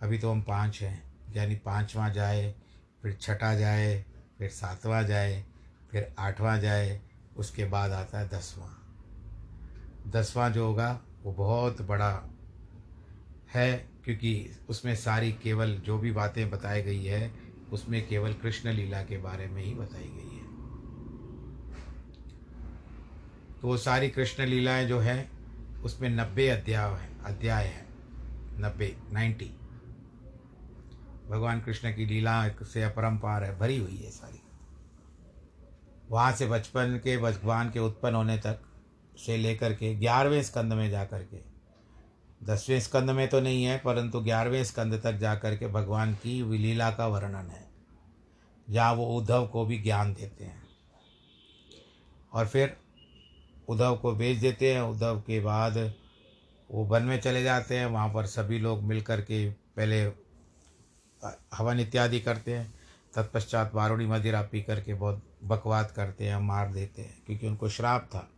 अभी 0.01 0.17
तो 0.19 0.31
हम 0.31 0.41
पाँच 0.41 0.81
हैं, 0.81 1.03
यानी 1.35 1.55
पाँचवा 1.55 2.09
जाए, 2.09 2.55
फिर 3.01 3.13
छठा 3.13 3.53
जाए 3.55 4.05
फिर 4.43 4.51
सातवां 4.51 5.05
जाए, 5.05 5.45
फिर 5.91 6.15
आठवां 6.19 6.59
जाए, 6.59 7.01
उसके 7.37 7.65
बाद 7.65 7.91
आता 7.91 8.19
है 8.19 8.29
दसवां। 8.29 8.69
दसवां 10.11 10.53
जो 10.53 10.67
होगा, 10.67 11.01
वो 11.23 11.33
बहुत 11.33 11.81
बड़ा 11.81 12.23
है, 13.53 13.89
क्योंकि 14.03 14.51
उसमें 14.69 14.95
सारी 14.95 15.31
केवल 15.31 15.77
जो 15.77 15.97
भी 15.97 16.11
बातें 16.11 16.49
बताई 16.49 16.81
गई 16.81 17.03
है, 17.03 17.33
उसमें 17.71 18.07
केवल 18.07 18.33
कृष्ण 18.33 18.69
लीला 18.69 19.03
के 19.03 19.17
बारे 19.17 19.47
में 19.47 19.63
ही 19.63 19.73
बताई 19.73 20.11
गई 20.15 20.35
है। 20.35 20.45
तो 23.61 23.67
वो 23.67 23.77
सारी 23.77 24.09
कृष्ण 24.09 24.45
लीलाएँ 24.45 24.87
जो 24.87 24.99
हैं, 24.99 25.31
उसमें 25.81 26.09
नब्बे 26.09 26.49
अध्याय 26.49 26.93
है 26.93 27.23
अध्याय 27.23 27.65
है, 27.65 27.85
नब्बे 28.61 28.97
नाइन्टी 29.11 29.51
भगवान 31.29 31.61
कृष्ण 31.61 31.93
की 31.95 32.05
लीला 32.05 32.47
से 32.63 32.83
अपरम्पार 32.83 33.43
है, 33.43 33.57
भरी 33.59 33.77
हुई 33.77 33.97
है 33.97 34.11
सारी। 34.11 34.41
वहाँ 36.11 36.31
से 36.31 36.47
बचपन 36.47 36.99
के, 37.03 37.17
भगवान 37.17 37.69
के 37.69 37.79
उत्पन्न 37.79 38.15
होने 38.15 38.37
तक 38.37 38.59
से 39.17 39.37
लेकर 39.37 39.73
के 39.73 39.93
ग्यारहवें 39.95 40.41
स्कंद 40.43 40.73
में 40.73 40.89
जा 40.89 41.03
कर 41.05 41.23
के, 41.23 41.37
दसवें 42.41 42.79
स्कंद 42.79 43.09
में 43.09 43.27
तो 43.29 43.39
नहीं 43.39 43.63
है, 43.63 43.77
परंतु 43.77 44.19
ग्यारहवें 44.19 44.63
स्कंद 44.63 44.99
तक 45.03 45.13
जा 45.13 45.35
कर 45.35 45.55
के 45.57 45.67
भगवान 45.67 46.13
की 46.13 46.41
विलीला 46.41 46.89
का 46.91 47.07
वर्णन 47.07 47.49
है 47.49 47.67
जहाँ 48.67 48.93
वो 48.93 49.05
उद्धव 49.17 49.47
को 49.47 49.65
भी 49.65 49.77
ज्ञान 49.77 50.13
देते 50.13 50.43
हैं। 50.43 50.61
और 52.33 52.47
फिर 52.47 52.75
उद्धव 53.67 53.95
को 53.95 54.11
भेज 54.11 54.39
देते 54.39 54.73
हैं, 54.73 54.81
उद्धव 54.81 55.19
के 55.19 55.39
बाद 55.39 55.77
वो 56.69 56.83
वन 56.85 57.03
में 57.03 57.19
चले 57.21 57.43
जाते 57.43 57.77
हैं, 57.77 57.85
वहाँ 57.85 58.09
पर 58.09 58.25
सभी 58.25 58.59
लोग 58.59 58.83
मिल 58.83 59.01
कर 59.01 59.21
के 59.21 59.49
पहले 59.49 60.05
हवन 61.53 61.79
इत्यादि 61.79 62.19
करते 62.19 62.53
हैं। 62.53 62.73
तत्पश्चात 63.15 63.73
वारुणी 63.73 64.05
मदिरा 64.05 64.41
पी 64.41 64.61
करके 64.61 64.93
बहुत 64.93 65.23
बकवाद 65.43 65.91
करते 65.91 66.27
हैं, 66.27 66.37
मार 66.37 66.73
देते 66.73 67.01
हैं, 67.01 67.23
क्योंकि 67.25 67.47
उनको 67.47 67.69
श्राप 67.69 68.09
था। 68.11 68.29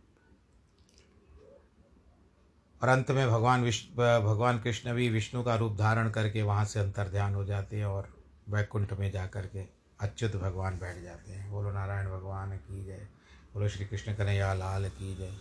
और 2.82 2.88
अंत 2.88 3.10
में 3.10 3.30
भगवान 3.30 3.62
विष्णु 3.62 3.96
भगवान 4.20 4.60
कृष्ण 4.60 4.92
भी 4.92 5.08
विष्णु 5.08 5.42
का 5.42 5.56
रूप 5.56 5.76
धारण 5.76 6.10
करके 6.10 6.42
वहाँ 6.42 6.64
से 6.64 6.80
अंतर 6.80 7.08
ध्यान 7.08 7.34
हो 7.34 7.44
जाते 7.44 7.76
हैं 7.76 7.86
और 7.86 8.24
वैकुंठ 8.48 8.92
में 8.92 9.10
जा 9.10 9.26
कर 9.26 9.46
के 9.46 9.60
अच्युत 10.00 10.36
भगवान 10.36 10.78
बैठ 10.78 11.02
जाते 11.02 11.32
हैं। 11.32 11.50
बोलो, 11.50 11.72
नारायण 11.72 12.06
भगवान, 12.06 12.56
की 12.56 12.84
जय। 12.84 13.08
बोलो, 13.54 13.68
श्री 13.68 13.84
कृष्ण 13.84 14.14
कन्हैया 14.14 14.54
लाल, 14.54 14.88
की 14.88 15.16
जय। 15.16 15.32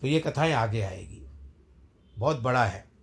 तो 0.00 0.06
ये 0.06 0.20
कथाएँ 0.20 0.52
आगे 0.52 0.82
आएगी। 0.82 1.26
बहुत 2.18 2.40
बड़ा 2.40 2.64
है। 2.64 2.95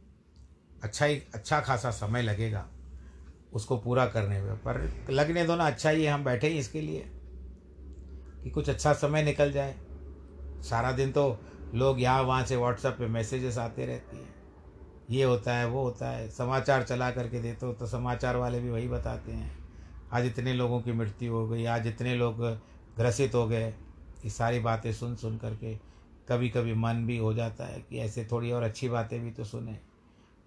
अच्छा 0.84 1.06
ही 1.06 1.22
अच्छा 1.34 1.60
खासा 1.60 1.92
समय 1.92 2.22
लगेगा 2.22 2.66
उसको 3.54 3.78
पूरा 3.78 4.06
करने 4.06 4.42
में। 4.42 4.56
पर 4.58 4.82
लगने 5.10 5.46
दो 5.46 5.56
ना 5.56 5.68
अच्छा 5.68 5.90
ही 5.90 6.04
है, 6.04 6.12
हम 6.12 6.24
बैठे 6.24 6.48
ही 6.48 6.60
इसके 6.60 6.82
लिए 6.82 7.06
कि 8.44 8.50
कुछ 8.50 8.70
अच्छा 8.70 8.94
समय 8.94 9.24
निकल 9.24 9.52
जाए। 9.52 9.76
सारा 10.62 10.92
दिन 10.92 11.12
तो 11.12 11.40
लोग 11.74 12.02
यहाँ 12.02 12.22
वहाँ 12.24 12.46
से 12.46 12.56
व्हाट्सएप 12.56 12.96
पे 13.00 13.08
मैसेजेस 13.08 13.58
आते 13.58 13.86
रहती 13.86 14.18
हैं। 14.18 14.34
ये 15.10 15.24
होता 15.24 15.56
है, 15.56 15.68
वो 15.68 15.84
होता 15.84 16.10
है। 16.10 16.30
समाचार 16.30 16.84
चला 16.84 17.10
करके 17.12 17.42
देते 17.42 17.66
हो 17.66 17.74
तो 17.74 17.88
समाचार 17.88 18.36
वाले 18.36 18.60
भी 18.60 18.70
वही 18.70 18.88
बताते 18.88 19.32
हैं। 19.32 19.52
आज 20.14 20.26
इतने 20.26 20.54
लोगों 20.54 20.82
की 20.82 20.92
मृत्यु 20.92 21.34
हो 21.34 21.48
गई, 21.48 21.66
आज 21.66 21.88
इतने 21.88 22.16
लोग 22.16 22.42
ग्रसित 22.98 23.36
हो 23.36 23.48
गए। 23.48 23.68
ये 24.24 24.30
सारी 24.30 24.60
बातें 24.60 24.92
सुन 24.94 25.16
सुन 25.16 25.38
करके 25.38 25.76
कभी 26.28 26.50
कभी 26.50 26.74
मन 26.74 27.06
भी 27.06 27.18
हो 27.18 27.34
जाता 27.34 27.66
है 27.66 27.82
कि 27.82 28.00
ऐसे 28.00 28.28
थोड़ी 28.32 28.52
और 28.52 28.64
अच्छी 28.64 28.90
बातें 28.90 29.20
भी 29.24 29.32
तो 29.32 29.44
सुने। 29.44 29.80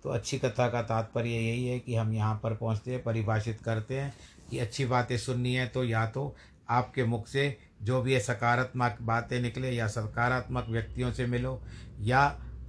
तो 0.04 0.10
अच्छी 0.10 0.38
कथा 0.38 0.68
का 0.68 0.82
तात्पर्य 0.82 1.28
यही 1.28 1.66
है 1.66 1.78
कि 1.80 1.94
हम 1.94 2.12
यहाँ 2.12 2.40
पर 2.42 2.54
पहुँचते 2.54 2.90
हैं, 2.90 3.02
परिभाषित 3.02 3.60
करते 3.60 4.00
हैं 4.00 4.14
कि 4.50 4.58
अच्छी 4.58 4.84
बातें 4.86 5.16
सुननी 5.18 5.54
है 5.54 5.66
तो 5.66 5.84
या 5.84 6.06
तो 6.06 6.34
आपके 6.70 7.04
मुख 7.04 7.26
से 7.28 7.56
जो 7.82 8.00
भी 8.02 8.14
है 8.14 8.20
सकारात्मक 8.20 8.98
बातें 9.02 9.40
निकले 9.40 9.70
या 9.70 9.86
सकारात्मक 9.88 10.66
व्यक्तियों 10.68 11.12
से 11.12 11.26
मिलो 11.26 11.60
या 12.00 12.20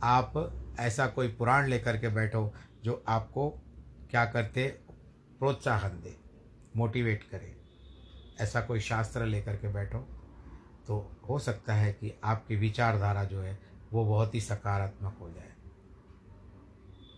आप 0.03 0.33
ऐसा 0.79 1.07
कोई 1.07 1.27
पुराण 1.29 1.67
लेकर 1.67 1.97
के 1.97 2.09
बैठो 2.09 2.51
जो 2.83 3.03
आपको 3.07 3.49
क्या 4.11 4.25
करते, 4.25 4.67
प्रोत्साहन 5.39 5.99
दे, 6.01 6.15
मोटिवेट 6.77 7.23
करे। 7.23 7.55
ऐसा 8.41 8.61
कोई 8.61 8.79
शास्त्र 8.79 9.25
लेकर 9.25 9.55
के 9.55 9.73
बैठो 9.73 9.99
तो 10.87 10.99
हो 11.29 11.39
सकता 11.39 11.73
है 11.73 11.91
कि 11.93 12.13
आपकी 12.23 12.55
विचारधारा 12.55 13.23
जो 13.23 13.41
है 13.41 13.57
वो 13.93 14.05
बहुत 14.05 14.35
ही 14.35 14.41
सकारात्मक 14.41 15.17
हो 15.21 15.29
जाए। 15.29 15.46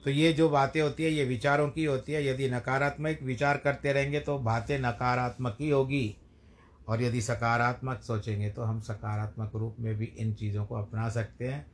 तो 0.05 0.11
ये 0.11 0.33
जो 0.33 0.49
बातें 0.49 0.81
होती 0.81 1.03
है, 1.03 1.11
ये 1.11 1.25
विचारों 1.25 1.69
की 1.69 1.85
होती 1.85 2.13
है। 2.13 2.25
यदि 2.27 2.49
नकारात्मक 2.49 3.19
विचार 3.23 3.57
करते 3.57 3.93
रहेंगे 3.93 4.19
तो 4.19 4.37
बातें 4.39 4.79
नकारात्मक 4.79 5.57
ही 5.59 5.69
होगी। 5.69 6.15
और 6.87 7.01
यदि 7.01 7.21
सकारात्मक 7.21 8.01
सोचेंगे 8.01 8.49
तो 8.49 8.63
हम 8.63 8.79
सकारात्मक 8.81 9.51
रूप 9.55 9.75
में 9.79 9.95
भी 9.95 10.05
इन 10.05 10.33
चीज़ों 10.33 10.65
को 10.65 10.75
अपना 10.75 11.09
सकते 11.09 11.47
हैं। 11.47 11.65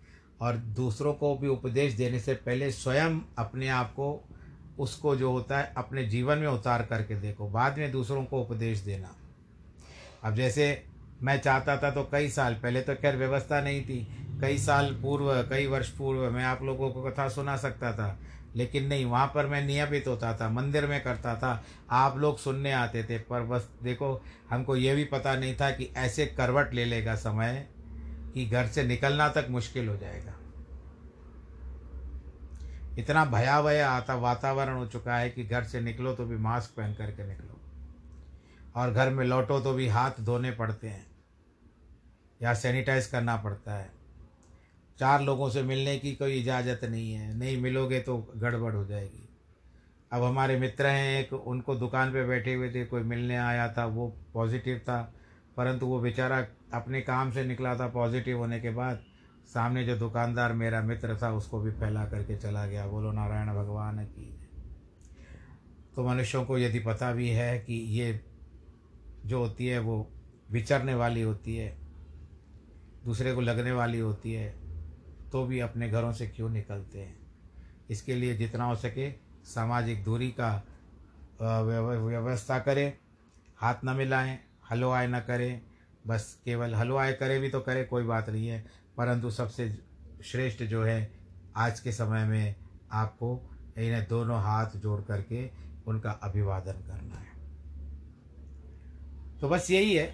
और 0.41 0.57
दूसरों 0.57 1.13
को 1.13 1.35
भी 1.37 1.47
उपदेश 1.47 1.93
देने 1.93 2.19
से 2.19 2.33
पहले 2.33 2.71
स्वयं 2.71 3.19
अपने 3.37 3.67
आप 3.67 3.93
को, 3.93 4.27
उसको 4.79 5.15
जो 5.15 5.31
होता 5.31 5.59
है, 5.59 5.73
अपने 5.77 6.05
जीवन 6.05 6.37
में 6.37 6.47
उतार 6.47 6.85
करके 6.85 7.15
देखो। 7.15 7.49
बाद 7.49 7.77
में 7.77 7.91
दूसरों 7.91 8.25
को 8.25 8.41
उपदेश 8.41 8.79
देना। 8.79 9.15
अब 10.23 10.35
जैसे 10.35 10.83
मैं 11.23 11.37
चाहता 11.39 11.77
था 11.77 11.91
तो 11.91 12.09
कई 12.11 12.29
साल 12.29 12.53
पहले 12.53 12.81
तो 12.81 12.95
खैर 12.95 13.15
व्यवस्था 13.15 13.61
नहीं 13.61 13.81
थी। 13.81 14.07
कई 14.41 14.57
साल 14.57 14.93
पूर्व, 15.01 15.31
कई 15.49 15.67
वर्ष 15.67 15.89
पूर्व 15.89 16.29
मैं 16.31 16.43
आप 16.43 16.61
लोगों 16.63 16.89
को 16.91 17.03
कथा 17.03 17.27
सुना 17.29 17.55
सकता 17.57 17.91
था, 17.93 18.17
लेकिन 18.55 18.87
नहीं, 18.87 19.05
वहाँ 19.05 19.27
पर 19.35 19.47
मैं 19.47 19.61
नियमित 19.61 20.07
होता 20.07 20.35
था, 20.37 20.49
मंदिर 20.49 20.87
में 20.87 21.01
करता 21.03 21.35
था, 21.35 21.63
आप 21.91 22.17
लोग 22.17 22.37
सुनने 22.37 22.71
आते 22.71 23.03
थे, 23.03 23.17
पर 23.19 23.41
बस 23.43 23.69
देखो, 23.83 24.21
हमको 24.49 24.75
ये 24.75 24.95
भी 24.95 25.03
पता 25.05 25.35
नहीं 25.35 25.55
था 25.55 25.69
कि 25.71 25.91
ऐसे 25.97 26.25
करवट 26.27 26.73
ले 26.73 26.85
लेगा 26.85 27.15
समय 27.15 27.67
कि 28.33 28.45
घर 28.45 28.67
से 28.67 28.83
निकलना 28.83 29.27
तक 29.29 29.47
मुश्किल 29.49 29.87
हो 29.89 29.97
जाएगा। 29.97 30.33
इतना 32.97 33.25
भयावह 33.25 33.85
आता 33.85 34.15
वातावरण 34.15 34.77
हो 34.77 34.85
चुका 34.87 35.17
है 35.17 35.29
कि 35.29 35.43
घर 35.43 35.63
से 35.63 35.81
निकलो 35.81 36.13
तो 36.13 36.25
भी 36.25 36.37
मास्क 36.37 36.75
पहन 36.77 36.93
करके 36.93 37.27
निकलो, 37.27 37.59
और 38.75 38.91
घर 38.91 39.09
में 39.09 39.25
लौटो 39.25 39.59
तो 39.59 39.73
भी 39.73 39.87
हाथ 39.87 40.21
धोने 40.21 40.51
पड़ते 40.51 40.87
हैं, 40.87 41.05
या 42.41 42.53
सैनिटाइज 42.53 43.07
करना 43.07 43.35
पड़ता 43.37 43.73
है। 43.73 43.93
चार 44.99 45.21
लोगों 45.21 45.49
से 45.49 45.63
मिलने 45.63 45.97
की 45.99 46.15
कोई 46.15 46.33
इजाज़त 46.33 46.83
नहीं 46.85 47.13
है। 47.13 47.37
नहीं 47.37 47.61
मिलोगे 47.61 47.99
तो 47.99 48.33
गड़बड़ 48.37 48.73
हो 48.73 48.85
जाएगी। 48.85 49.29
अब 50.11 50.23
हमारे 50.23 50.59
मित्र 50.59 50.85
हैं 50.85 51.19
एक, 51.19 51.33
उनको 51.33 51.75
दुकान 51.75 52.13
पे 52.13 52.25
बैठे 52.25 52.53
हुए 52.53 52.69
थे, 52.69 52.85
कोई 52.85 53.01
मिलने 53.01 53.37
आया 53.37 53.73
था, 53.73 53.85
वो 53.85 54.17
पॉजिटिव 54.33 54.77
था, 54.77 55.13
परंतु 55.57 55.85
वो 55.85 55.99
बेचारा 55.99 56.45
अपने 56.73 57.01
काम 57.01 57.31
से 57.31 57.43
निकला 57.43 57.75
था 57.75 57.87
पॉजिटिव 57.87 58.37
होने 58.37 58.59
के 58.59 58.69
बाद, 58.69 59.03
सामने 59.53 59.85
जो 59.85 59.97
दुकानदार 59.97 60.53
मेरा 60.53 60.81
मित्र 60.81 61.17
था, 61.21 61.31
उसको 61.31 61.59
भी 61.59 61.71
फैला 61.71 62.05
करके 62.05 62.37
चला 62.37 62.65
गया। 62.65 62.87
बोलो, 62.87 63.11
नारायण 63.11 63.47
भगवान 63.47 64.05
की 64.05 64.31
तो 65.95 66.03
मनुष्यों 66.03 66.45
को 66.45 66.57
यदि 66.57 66.79
पता 66.79 67.11
भी 67.11 67.29
है 67.29 67.59
कि 67.59 67.73
ये 67.73 68.19
जो 69.25 69.39
होती 69.39 69.67
है, 69.67 69.79
वो 69.79 70.11
विचरने 70.51 70.93
वाली 70.93 71.21
होती 71.21 71.55
है, 71.57 71.77
दूसरे 73.05 73.33
को 73.33 73.41
लगने 73.41 73.71
वाली 73.71 73.99
होती 73.99 74.33
है 74.33 74.64
तो 75.31 75.45
भी 75.45 75.59
अपने 75.59 75.89
घरों 75.89 76.11
से 76.13 76.27
क्यों 76.27 76.49
निकलते 76.49 76.99
हैं? 76.99 77.17
इसके 77.89 78.15
लिए 78.15 78.35
जितना 78.37 78.65
हो 78.65 78.75
सके 78.75 79.11
सामाजिक 79.45 80.03
दूरी 80.03 80.29
का 80.31 80.63
व्यवस्था 81.41 82.59
करें। 82.59 82.93
हाथ 83.57 83.75
न 83.85 83.89
मिलाएँ 83.89 84.39
हलवाए 84.71 85.07
न 85.07 85.19
करें। 85.19 85.61
बस 86.07 86.41
केवल 86.45 86.75
हलवाए 86.75 87.13
करें 87.13 87.39
भी 87.41 87.49
तो 87.49 87.59
करें, 87.59 87.87
कोई 87.87 88.03
बात 88.03 88.29
नहीं 88.29 88.47
है। 88.47 88.65
परंतु 88.97 89.31
सबसे 89.31 89.77
श्रेष्ठ 90.23 90.63
जो 90.63 90.83
है, 90.83 91.11
आज 91.55 91.79
के 91.79 91.91
समय 91.91 92.25
में 92.25 92.55
आपको 92.91 93.57
इन्हें 93.77 94.07
दोनों 94.07 94.41
हाथ 94.41 94.71
जोड़ 94.75 95.01
करके 95.01 95.49
उनका 95.87 96.11
अभिवादन 96.11 96.73
करना 96.73 97.15
है। 97.15 97.33
तो 99.41 99.49
बस 99.49 99.71
यही 99.71 99.95
है। 99.95 100.13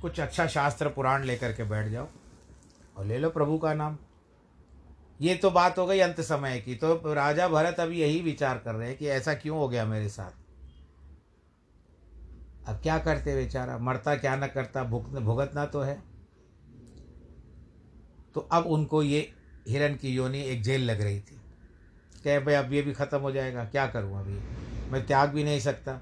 कुछ 0.00 0.20
अच्छा 0.20 0.46
शास्त्र 0.46 0.88
पुराण 0.88 1.24
लेकर 1.24 1.52
के 1.52 1.64
बैठ 1.64 1.90
जाओ 1.92 2.08
और 2.96 3.04
ले 3.04 3.18
लो 3.18 3.30
प्रभु 3.30 3.58
का 3.58 3.74
नाम। 3.74 3.98
ये 5.20 5.34
तो 5.34 5.50
बात 5.50 5.78
हो 5.78 5.86
गई 5.86 5.98
अंत 5.98 6.20
समय 6.20 6.60
की। 6.60 6.74
तो 6.74 7.14
राजा 7.14 7.48
भरत 7.48 7.80
अभी 7.80 8.00
यही 8.00 8.20
विचार 8.20 8.58
कर 8.58 8.74
रहे 8.74 8.88
हैं 8.88 8.98
कि 8.98 9.06
ऐसा 9.06 9.34
क्यों 9.34 9.58
हो 9.58 9.68
गया 9.68 9.84
मेरे 9.84 10.08
साथ? 10.08 10.30
अब 12.68 12.80
क्या 12.82 12.98
करते 12.98 13.34
बेचारा? 13.34 13.78
मरता 13.78 14.16
क्या 14.16 14.36
न 14.36 14.46
करता? 14.46 14.84
भुग, 14.84 15.18
भुगतना 15.18 15.66
तो 15.66 15.80
है। 15.80 16.02
तो 18.34 18.40
अब 18.40 18.66
उनको 18.66 19.02
ये 19.02 19.32
हिरण 19.68 19.94
की 19.94 20.10
योनि 20.10 20.42
एक 20.42 20.62
जेल 20.62 20.90
लग 20.90 21.00
रही 21.00 21.20
थी। 21.20 21.40
कह, 22.24 22.40
भाई, 22.40 22.54
अब 22.54 22.72
ये 22.72 22.82
भी 22.82 22.92
ख़त्म 22.92 23.18
हो 23.18 23.32
जाएगा। 23.32 23.64
क्या 23.64 23.86
करूँ 23.86 24.20
अभी? 24.20 24.38
मैं 24.92 25.06
त्याग 25.06 25.28
भी 25.28 25.44
नहीं 25.44 25.60
सकता। 25.60 26.00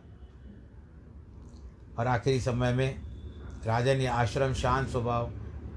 और 1.98 2.06
आखिरी 2.06 2.40
समय 2.40 2.72
में 2.72 2.98
राजन 3.66 4.00
या 4.00 4.14
आश्रम 4.14 4.54
शांत 4.54 4.88
स्वभाव, 4.88 5.30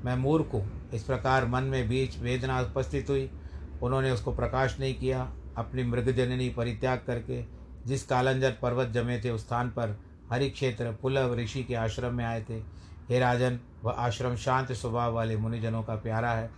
मैं 0.06 0.16
मूर्ख 0.16 0.50
हूँ। 0.54 0.81
इस 0.94 1.04
प्रकार 1.04 1.46
मन 1.46 1.64
में 1.64 1.90
बीच 1.90 2.18
वेदना 2.20 2.62
उपस्थित 2.62 3.10
हुई। 3.10 3.32
उन्होंने 3.82 4.12
उसको 4.12 4.36
प्रकाश 4.36 4.80
नहीं 4.80 4.96
किया। 4.96 5.34
अपनी 5.58 5.84
मृगजननी 5.84 6.50
परित्याग 6.50 7.04
करके 7.08 7.46
जिस 7.86 8.06
कालंजर 8.06 8.52
पर्वत 8.62 8.88
जमे 8.88 9.20
थे, 9.20 9.30
उस 9.30 9.42
स्थान 9.42 9.70
पर 9.70 10.00
हरि 10.32 10.50
क्षेत्र 10.50 10.92
पुलव 11.02 11.36
ऋषि 11.36 11.64
के 11.64 11.76
आश्रम 11.76 12.14
में 12.14 12.26
आए 12.26 12.46
थे। 12.50 12.60
हे 13.10 13.20
राजन, 13.20 13.60
वह 13.84 13.92
आश्रम 13.92 14.36
शांत 14.36 14.72
स्वभाव 14.72 15.14
वाले 15.14 15.38
मुनिजनों 15.38 15.84
का 15.84 15.96
प्यारा 15.96 16.32
है। 16.32 16.52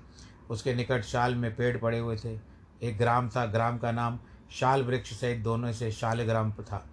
उसके 0.50 0.74
निकट 0.74 1.04
शाल 1.04 1.36
में 1.36 1.56
पेड़ 1.56 1.78
पड़े 1.78 2.00
हुए 2.00 2.18
थे। 2.18 2.40
एक 2.84 2.98
ग्राम 2.98 3.30
था। 3.30 3.46
ग्राम 3.46 3.78
का 3.78 3.92
नाम 3.92 4.20
शाल 4.52 4.84
वृक्ष 4.84 5.14
सहित 5.14 5.40
दोनों 5.40 5.72
से 5.72 5.92
शाल 5.92 6.24
ग्राम 6.24 6.52
था। 6.52 6.90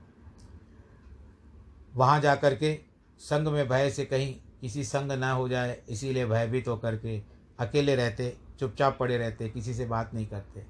वहाँ 1.94 2.20
जा 2.20 2.34
कर 2.34 2.54
के 2.54 2.80
संग 3.18 3.48
में 3.48 3.68
भय 3.68 3.90
से 3.90 4.04
कहीं 4.04 4.34
किसी 4.60 4.84
संग 4.84 5.12
ना 5.12 5.32
हो 5.32 5.48
जाए, 5.48 5.82
इसीलिए 5.88 6.26
भयभीत 6.26 6.68
होकर 6.68 6.96
के 6.96 7.22
अकेले 7.58 7.96
रहते, 7.96 8.36
चुपचाप 8.58 8.98
पड़े 8.98 9.18
रहते, 9.18 9.48
किसी 9.48 9.74
से 9.74 9.86
बात 9.86 10.14
नहीं 10.14 10.26
करते। 10.26 10.60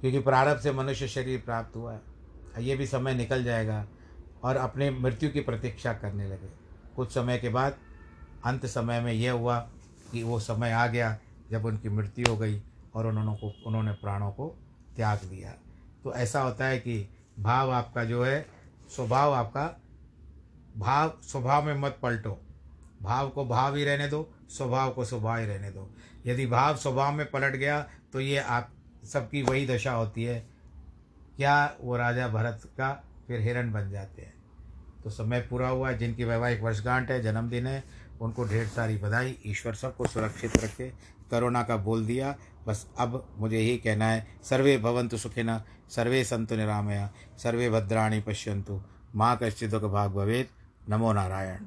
क्योंकि 0.00 0.18
प्रारब्ध 0.18 0.60
से 0.60 0.72
मनुष्य 0.72 1.08
शरीर 1.08 1.40
प्राप्त 1.40 1.76
हुआ 1.76 1.92
है। 1.92 2.00
ये 2.58 2.76
भी 2.76 2.86
समय 2.86 3.14
निकल 3.14 3.44
जाएगा 3.44 3.86
और 4.42 4.56
अपने 4.56 4.90
मृत्यु 4.90 5.30
की 5.30 5.40
प्रतीक्षा 5.40 5.92
करने 5.92 6.28
लगे। 6.28 6.48
कुछ 6.96 7.12
समय 7.12 7.38
के 7.38 7.48
बाद, 7.48 7.76
अंत 8.44 8.66
समय 8.66 9.00
में 9.00 9.12
यह 9.12 9.32
हुआ 9.32 9.58
कि 10.12 10.22
वो 10.22 10.40
समय 10.40 10.72
आ 10.72 10.86
गया, 10.86 11.18
जब 11.50 11.64
उनकी 11.64 11.88
मृत्यु 11.88 12.26
हो 12.30 12.36
गई 12.36 12.62
और 12.94 13.06
उन्होंने 13.06 13.36
को, 13.36 13.54
उन्होंने 13.66 13.92
प्राणों 13.92 14.30
को 14.30 14.58
त्याग 14.96 15.18
दिया। 15.18 15.54
तो 16.04 16.14
ऐसा 16.14 16.40
होता 16.40 16.64
है 16.64 16.78
कि 16.78 17.08
भाव 17.38 17.70
आपका 17.70 18.04
जो 18.04 18.24
है, 18.24 18.46
स्वभाव 18.88 19.32
आपका, 19.32 19.80
भाव, 20.76 21.18
स्वभाव 21.22 21.64
में 21.64 21.74
मत 21.74 21.98
पलटो। 22.02 22.40
भाव 23.02 23.28
को 23.28 23.44
भाव 23.44 23.76
ही 23.76 23.84
रहने 23.84 24.08
दो, 24.08 24.28
स्वभाव 24.48 24.90
को 24.90 25.04
स्वभाव 25.04 25.38
ही 25.38 25.46
रहने 25.46 25.70
दो। 25.70 25.90
यदि 26.26 26.46
भाव 26.46 26.76
स्वभाव 26.76 27.12
में 27.12 27.30
पलट 27.30 27.52
गया 27.52 27.80
तो 28.12 28.20
ये 28.20 28.38
आप, 28.38 28.70
सबकी 29.04 29.42
वही 29.42 29.66
दशा 29.66 29.92
होती 29.92 30.24
है। 30.24 30.38
क्या 31.36 31.74
वो 31.80 31.96
राजा 31.96 32.28
भरत 32.28 32.60
का 32.78 32.92
फिर 33.26 33.40
हिरण 33.40 33.72
बन 33.72 33.90
जाते 33.90 34.22
हैं? 34.22 34.34
तो 35.04 35.10
समय 35.10 35.40
पूरा 35.40 35.68
हुआ 35.68 35.90
है 35.90 35.98
जिनकी 35.98 36.24
वैवाहिक 36.24 36.62
वर्षगांठ 36.62 37.10
है, 37.10 37.22
जन्मदिन 37.22 37.66
है, 37.66 37.84
उनको 38.20 38.44
ढेर 38.44 38.66
सारी 38.66 38.96
बधाई। 38.96 39.36
ईश्वर 39.46 39.74
सबको 39.74 40.06
सुरक्षित 40.06 40.56
रखे 40.64 40.92
करोना 41.30 41.62
का 41.62 41.76
बोल 41.76 42.06
दिया। 42.06 42.34
बस 42.66 42.86
अब 42.98 43.36
मुझे 43.38 43.58
यही 43.58 43.76
कहना 43.78 44.06
है, 44.06 44.26
सर्वे 44.42 44.76
भवंतु 44.78 45.16
सुखिन, 45.16 45.58
सर्वे 45.88 46.24
संतु 46.24 46.56
निरामया, 46.56 47.10
सर्वे 47.38 47.70
भद्राणी 47.70 48.20
पश्यंतु 48.20 48.80
माँ 49.14 49.38
कश्चिदुख 49.42 49.82
भाग 49.82 50.10
भवेद 50.10 50.48
नमो 50.88 51.12
नारायण। 51.12 51.64